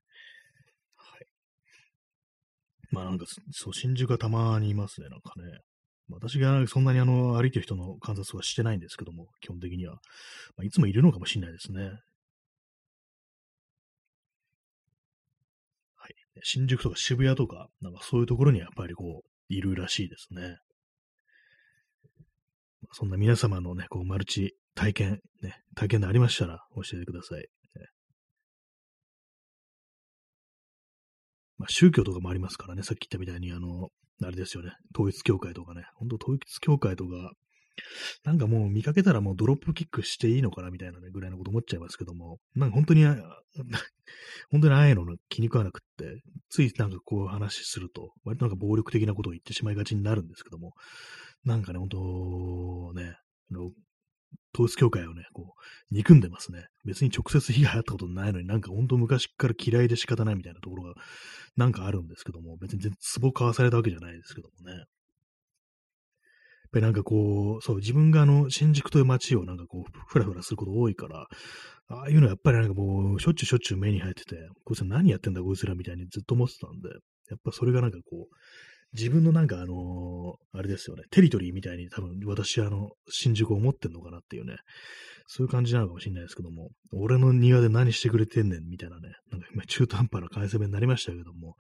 [2.91, 5.61] まあなんか、そう、真珠がたまにいますね、なんかね。
[6.11, 9.95] 私がそんなにあの歩いてる人の観察はしてないんですけども、基本的には。
[10.57, 11.83] まあ、いつもいるのかもしれないですね。
[15.97, 16.15] はい。
[16.43, 20.57] 新宿とか渋谷とか、なんかそういうところにやっぱりこう、いるらしいですね。
[22.93, 27.47] そんな皆様のね、こう、マルチ体験、ね、体験でありましたら教えてください。
[31.59, 33.89] まあ、宗教とかもありますからね、さっき言ったみたいに、あの、
[34.23, 37.33] あれですよね、統一教会とかね、本当統一教会とか、
[38.25, 43.05] なんかもう見かけたらもうドロップキックしていいのかなみたいなね、ぐらいのこと思っちゃいますけども、なんか本当に、
[44.51, 50.75] 本当にああいうの気に食わなくって、ついなんかこう話すると、割となんか暴力的なことを言ってしまいがちになるんですけども、
[51.45, 53.17] なんかね、本当ね、
[54.55, 56.67] 統一教会をね、こう、憎んでますね。
[56.85, 60.95] 別に直接被害あったことないのになんか本当昔から嫌いで仕方ないみたいなところが
[61.57, 64.77] なんかあるんですけども、別に全然壺買わされたわけじゃないですけどもね。
[64.77, 64.87] やっ
[66.73, 71.27] ぱりなんかこう、そう、自分があの、新宿という街をなんかこう、ふらふらすること多いから、
[71.89, 76.91] ああいうのはやっぱりなんかもう、しょっちゅうしょっちゅう目に入ってて、こいつら何やってんだこいつらみたいにずっと思ってたんで、
[77.31, 78.35] やっぱそれがなんかこう、
[78.95, 84.57] 自分のなんかあのー、あれですよね、テリトリーみたいに多分私あの、新宿を思ってんのかなっていうね、
[85.27, 91.57] そういう感じなのかもしれないですけども、俺の庭で何してくれてんねんみたいなね、なんか今中途半端な関西弁になりましたけども、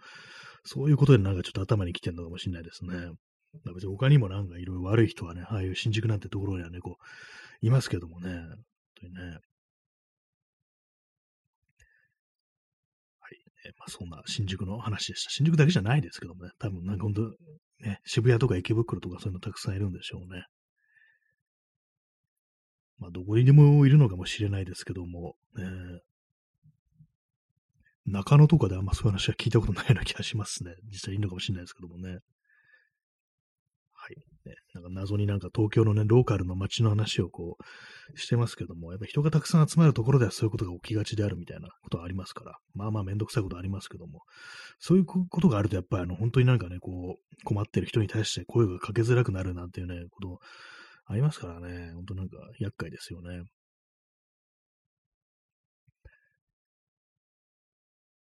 [0.64, 2.92] そういうことでなんかちょっと頭に来てんのかもしれないですね。
[3.74, 8.56] 別に他にもなんかいろいろ悪い人はね、ああいう新宿なんてところにはね、こう、いますけどもね、本
[9.00, 9.38] 当にね。
[13.66, 15.30] えまあ、そんな新宿の話でした。
[15.30, 17.22] 新宿だけじゃないですけどもね、多分なんか本当、
[17.80, 20.44] ね、渋谷とか池袋とかそういうのたくさんいるんでしょうね。
[22.98, 25.64] まあ、どこにでもいるのかもしれないですけども、ね、
[28.06, 30.74] 中野とかであんまそういう話は聞いたことないような気がしますね。
[30.90, 32.18] 実際いるのかもしれないですけどもね。
[33.92, 37.64] はいね、なんか謎になんか東京のね、ローカルの街の話をこう、
[38.14, 44.22] してますけども、やっぱ人がたくさん集まるところではそういうことが起きがちであるみたいなことはありますから、まあまあめんどくさいことありますけども、
[44.78, 50.38] そういうことがあるとやっぱりあの、本当になんかね、こう、困ってる人に対して声がかけづらくなるなんていうね、こと
[51.06, 53.42] ありますからね、本当なんか厄介ですよね。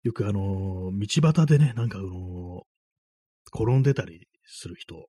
[0.03, 2.61] よくあの道端でね、なんかあの
[3.51, 5.07] 転んでたりする人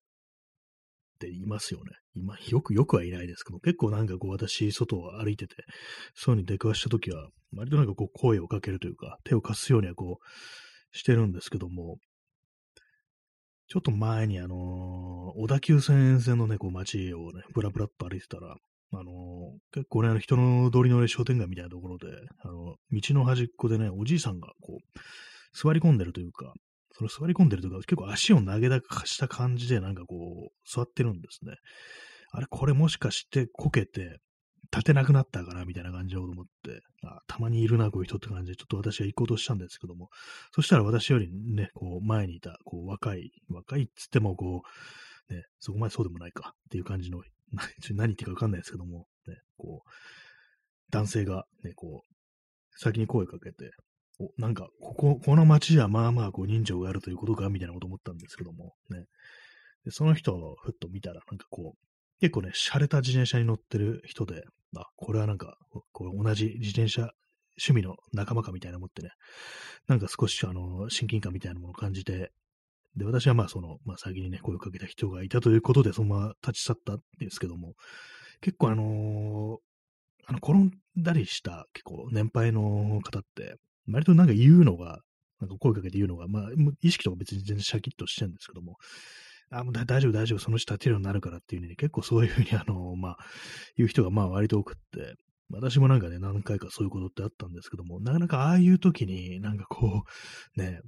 [1.17, 1.91] っていますよね。
[2.15, 5.55] 今、よくよくはいないですけど、結構なんかこう私、外を歩いてて、
[6.13, 11.97] そういうに出くわしたときは、割となんかこう声をかけるというか、手を貸すようにはこう、してるんですけども、
[13.67, 18.55] ちょっと前にあのー、小田急線線のね、こう街をね、ぶらぶらっと歩いてたら、
[18.93, 19.05] あのー、
[19.73, 22.07] 結構ね、あの人の通りの商店街みたいなところで、
[22.43, 24.99] あの、道の端っこでね、おじいさんがこう、
[25.53, 26.53] 座り込んでるというか、
[26.97, 31.55] その座り込んでるとか、結構足を投げ出した感じでなんかこう、座ってるんですね。
[32.31, 34.19] あれ、これもしかしてこけて、
[34.71, 40.09] 立てなくなったかなみたいな感じだと思って、あたまにいるな、こういう人って感じで、ちょっと私は行こうとしたんですけども、
[40.51, 44.63] そしたら私よりね、こう、前にいた、こう、若い、若いっつっても、こ
[45.29, 47.21] う、ね、そこまでそうでもないかっていう感じの、
[47.91, 49.89] 何言ってるかわかんないですけども、ね、こう、
[50.89, 53.71] 男性がね、こう、先に声かけて、
[54.37, 59.05] なんか、ここ、この街じゃまあまあこう人情があるということか、みたいなこと思ったんですけども、ね。
[59.85, 64.43] で、その人をふっと見たら、なんかこう、結構ね、洒落た自転車に乗ってる人で、
[64.75, 65.57] あ、これはなんか、
[65.91, 67.11] これ同じ自転車
[67.57, 69.09] 趣味の仲間かみたいな思ってね、
[69.87, 72.31] なんか少しあの、親近感みたいなものを感じて、
[72.95, 77.73] で、私はまあその、まあ先にね、声をかけた人がいたということで、そのまま立ち去ったんですけども、
[78.41, 79.57] 結構あのー、
[80.25, 83.55] あの、転んだりした結構年配の方って、
[83.87, 85.01] 割となんか言うのが、
[85.39, 86.49] なんか声かけて言うのが、まあ、
[86.81, 88.77] 意識とか別に全然シャキッとしてるんですけども、
[89.49, 93.17] あ、もう大丈夫、大丈夫、その人立てるようになるからっていうね、結構そういうふうに、あの、 まあ、
[93.77, 95.15] 言う人がまあ割と多くって、
[95.49, 100.03] 私もなんかね、何回かそういうことってあったんですけども、なかなかああいう時になんかこ
[100.57, 100.81] う、ね、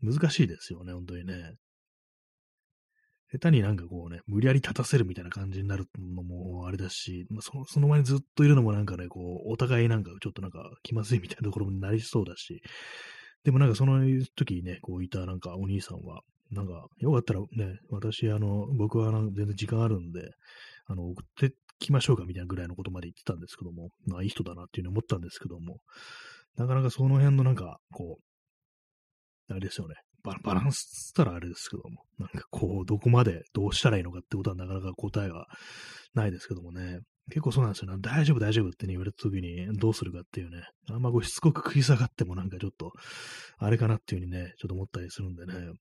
[0.00, 1.54] 難しいですよね、本当にね。
[3.30, 12.62] 下手になんかこうね、無理やり立たせるみたいな感じになるのもあれだし、まあ、そのその前にずっといるのもなんかね、こう、お互いなんかちょっとなんか気まずいみたいなところになりそうだし、
[13.44, 14.00] でもなんかその
[14.34, 20.30] 時ね、こういたなんかお兄さんは、なんか、よかったらね、私、あの、僕は全然時間あるんで、
[20.86, 25.80] あの、送ってきましょうかみたいなぐらいのことまで言ってたんですけども、まあいい人だなっていうふうに思ったんですけども、
[26.56, 29.94] なかなかその辺のなんか、こう、あれですよね。
[30.22, 35.46] ババランスつったらあれですけども、なんかこう、どこまでどうしたらいいのかってことはなかなか答えは
[36.14, 37.00] ないですけどもね。
[37.30, 37.98] 結構そうなんですよね。
[38.00, 40.62] 大丈夫、大丈夫って、ね、言われた時にどうするかっていうね。
[40.90, 42.92] あんまこうしつこく食い下がってもなんかちょっと、
[43.58, 45.72] あれかなっていうふうにね、ちょっと思ったりするんでね。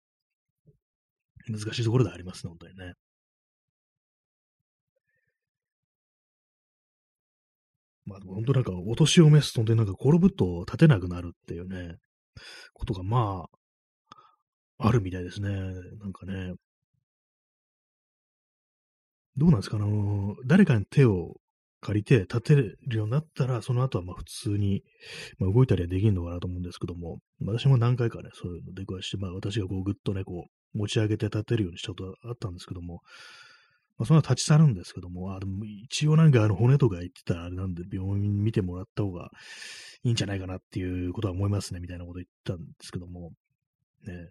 [1.50, 2.94] 難しいところでありますね、本当にね。
[8.06, 11.98] まあでも、本当なんか、お年を召すと、本当になんか転ぶと立てなくなるっていうね、
[12.74, 13.58] ことがまあ、
[14.80, 15.50] あるみたいですね。
[15.50, 16.54] なんかね。
[19.38, 21.36] どうなんですかあの、誰かに手を
[21.82, 24.84] 借りて立てるようになったら、その後はまあ普通に、
[25.38, 33.02] まあ、動いたりはできるのかなと思うんですけども、私も何回かね、そういうの出くわして、まあ私がこうぐっとね、こう持ち上げて立てるようにしたことあったんですけども、
[33.98, 39.30] まあ、その立ち去るんですけども、あでも一応なんかあの骨とか言ってたらあれなんで病院見てもらった方が
[40.04, 43.32] いいんじゃないかなっていうことは思いますね、みたいなこと言ったんですけども、
[44.06, 44.30] ね。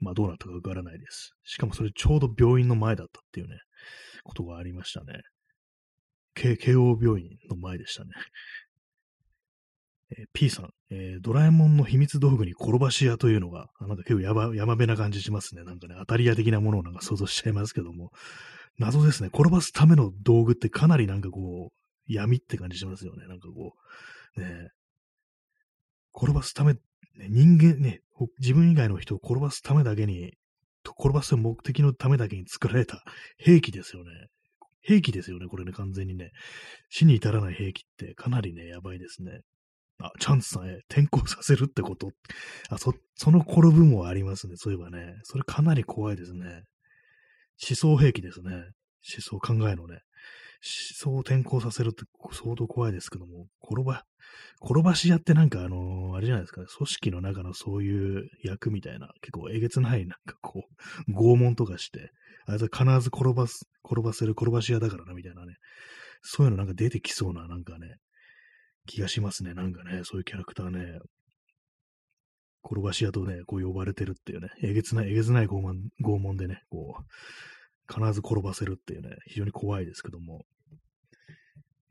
[0.00, 1.34] まあどうなったかわからないです。
[1.44, 3.58] しかもそれちょうど病院の前だったっていうね、
[4.24, 5.20] ことがありましたね。
[6.34, 8.10] 慶応病院の前でしたね。
[10.10, 15.64] え、P さん、えー、ドラえもんの秘密道具に転ばし屋というのが、なんか結構やば、やまべな感じしますね。
[15.64, 18.10] なんかね、当たり屋的なものをなんか想像しちゃいますけども、
[18.78, 19.28] 謎ですね。
[19.32, 23.26] 転ばすための道具ってかなりなんかこう、闇って感じしますよね。
[23.26, 23.74] なんかこ
[24.36, 24.70] う、ね、
[26.14, 26.80] 転ばすため、ね、
[27.28, 28.00] 人間ね、
[28.38, 30.32] 自分以外の人を転ばすためだけに、
[30.84, 33.02] 転ばす目的のためだけに作られた
[33.38, 34.10] 兵器ですよね。
[34.82, 36.30] 兵器ですよね、これね、完全にね。
[36.90, 39.40] 死に至らない兵器ってかなりね、やばいですね。
[39.98, 42.10] あ、チャンスさんへ転校させるってこと
[42.68, 44.56] あ、そ、その転ぶもありますね。
[44.56, 45.14] そういえばね。
[45.22, 46.64] それかなり怖いですね。
[47.66, 48.50] 思想兵器ですね。
[48.52, 50.00] 思想考えのね。
[50.64, 54.04] 思想を転校させるって相当怖いですけども、転ば、
[54.62, 60.64] 転ばし屋ってなんかあのー、あれじゃないですかね、組織の中のそういう役みたいな、結構えげつないなんかこ
[61.08, 62.10] う、 拷問とかして、
[62.46, 65.56] あいつは必ず転ばす、転ばせる転ばし屋だからな、みたいなね。
[66.22, 67.98] そういうのなんか出てきそうな、なんかね、
[68.86, 69.52] 気がしますね。
[69.52, 70.98] なんかね、そういうキャラクターね、
[72.64, 77.04] 転ばし屋とね、こう呼ばれてるっていうね、えげつない、えげつない拷問拷問でね、こう、
[77.92, 80.46] 必ず転ばせるっていうね、非常に怖いですけども、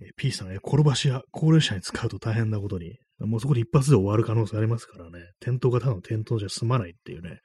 [0.05, 7.39] え P さん、え、転ばし屋、高齢者に使うと大変なことに、もうそこで一発で終わる可能性ありますからね、転倒がただの転倒じゃ済まないっていうね、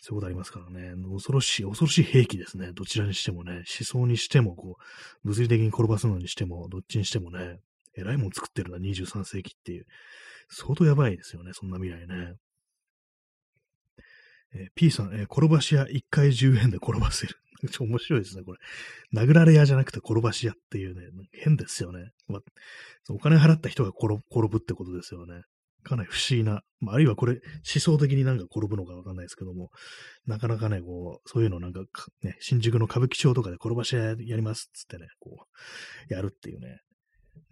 [0.00, 4.76] そういうことありますからね、恐ろしい、恐ろしい兵器ですね、どちらにしてもね、思想にしても、こ
[5.24, 7.60] う、物理的に転ばすのにしても、どっちにしてもね、
[7.96, 9.86] えらいもん作ってるな、23世紀っていう。
[10.48, 12.34] 相当やばいですよね、そんな未来ね。
[14.54, 17.36] えー、P さん、えー、転ばし屋1回10円で転ばせる。
[17.70, 18.58] ちょ面白いですね、これ。
[19.22, 21.02] 殴られ屋じゃなくて転ばし屋っていうね、
[21.32, 22.10] 変ですよね。
[22.28, 22.40] ま
[23.08, 25.42] お金払った人が転ぶってことですよね。
[25.86, 27.40] かなり不思議な、まあ、あるいはこれ思
[27.80, 29.70] 想的になんか転ぶのかわかんないですけども、
[30.26, 31.80] なかなかね、こう、そういうのなんか、
[32.22, 35.46] ね、新宿の歌舞伎町とかで転ばし屋やりますっつってね、こ
[36.10, 36.80] う、やるっていうね、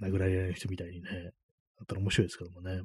[0.02, 2.82] 殴られない人みたいにね、だったら面白いですけどもね。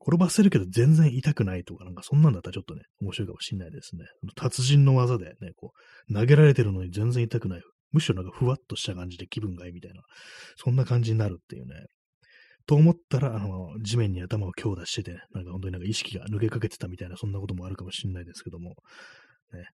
[0.00, 4.04] 転ばせるけど全然痛くないとか、なんかそんなんだったらちょっとね、面白いかもしんないですね。
[4.34, 5.72] 達人の技でね、こ
[6.08, 7.62] う、投げられてるのに全然痛くない。
[7.92, 10.02] むしろなんかふわっとした感じで気分がいいみたいな、
[10.56, 11.86] そんな感じになるっていうね。
[12.66, 18.70] と思ったら、あの、地面に頭を強打してて、なんか本当になんか意識が抜けかけてたみたいな、そんなこともあるかもしれないですけども、
[19.52, 19.66] ね、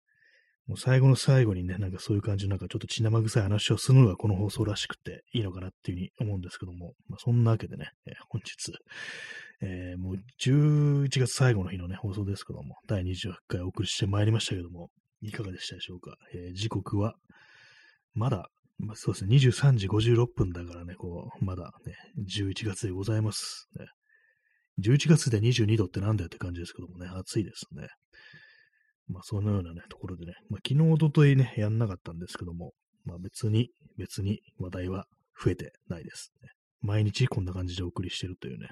[0.70, 8.72] もう最後の最後にね、なんかそういう感じのなんかちょっと血生臭い話をするのがこの放送らしくていいのかなっていうふうに思うんですけども、まあ、そんなわけでね、えー、本日、
[9.62, 14.90] えー、もう11月最後の日のね、放送ですけども、第28回お送りしてまいりましたけども、
[15.22, 16.14] いかがでしたでしょうか？
[16.36, 17.14] えー、時刻は、
[18.14, 18.46] まだ、
[18.78, 23.66] まあ、そうですね、23時56分だからね、こう、まだね、11月でございます。
[23.76, 23.86] ね、
[24.78, 27.88] 11月で22度ってなんだよって感じですけどもね、暑いですね。
[29.10, 32.72] まあ、そのようなね、ところでね、まあ、昨日、おとといね、やんなかったんですけども、
[33.04, 35.06] まあ、別に、別に話題は
[35.42, 36.50] 増えてないです、ね。
[36.80, 38.68] 毎日こんな感じでお送りしてるというね、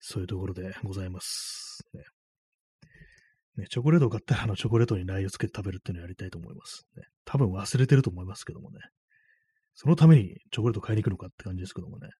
[0.00, 1.86] そういうところでございます。
[1.94, 2.02] ね。
[3.56, 6.86] ね、チョコレートを買ったら、あの、チョコレートにラー油つけて食べるっていうのをやりたいと思います。
[6.96, 7.04] ね。
[7.26, 8.80] 多分忘れてると思いますけどもね。
[9.74, 12.06] そのためにチョコレート買いに行くのかって感じですけどもね。
[12.06, 12.12] は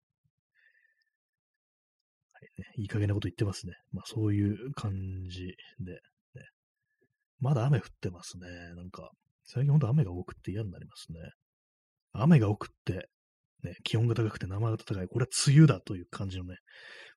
[2.40, 2.66] いね。
[2.76, 3.74] いい加減なこと言ってますね。
[3.92, 4.92] まあそういう感
[5.28, 6.00] じで、
[7.42, 8.46] まだ雨降ってますね。
[8.76, 9.10] なんか、
[9.44, 11.18] 最近ほんと雨が多くって嫌になりますね。
[12.12, 13.08] 雨が多くって、
[13.64, 15.08] ね、気温が高くて生暖かい。
[15.08, 16.56] これは梅雨だという感じのね、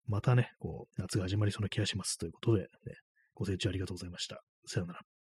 [0.08, 2.18] またね、こう、夏が始まりそうな気がします。
[2.18, 2.68] ということで、ね、
[3.36, 4.42] ご清聴ありがとうございました。
[4.66, 5.15] さようなら。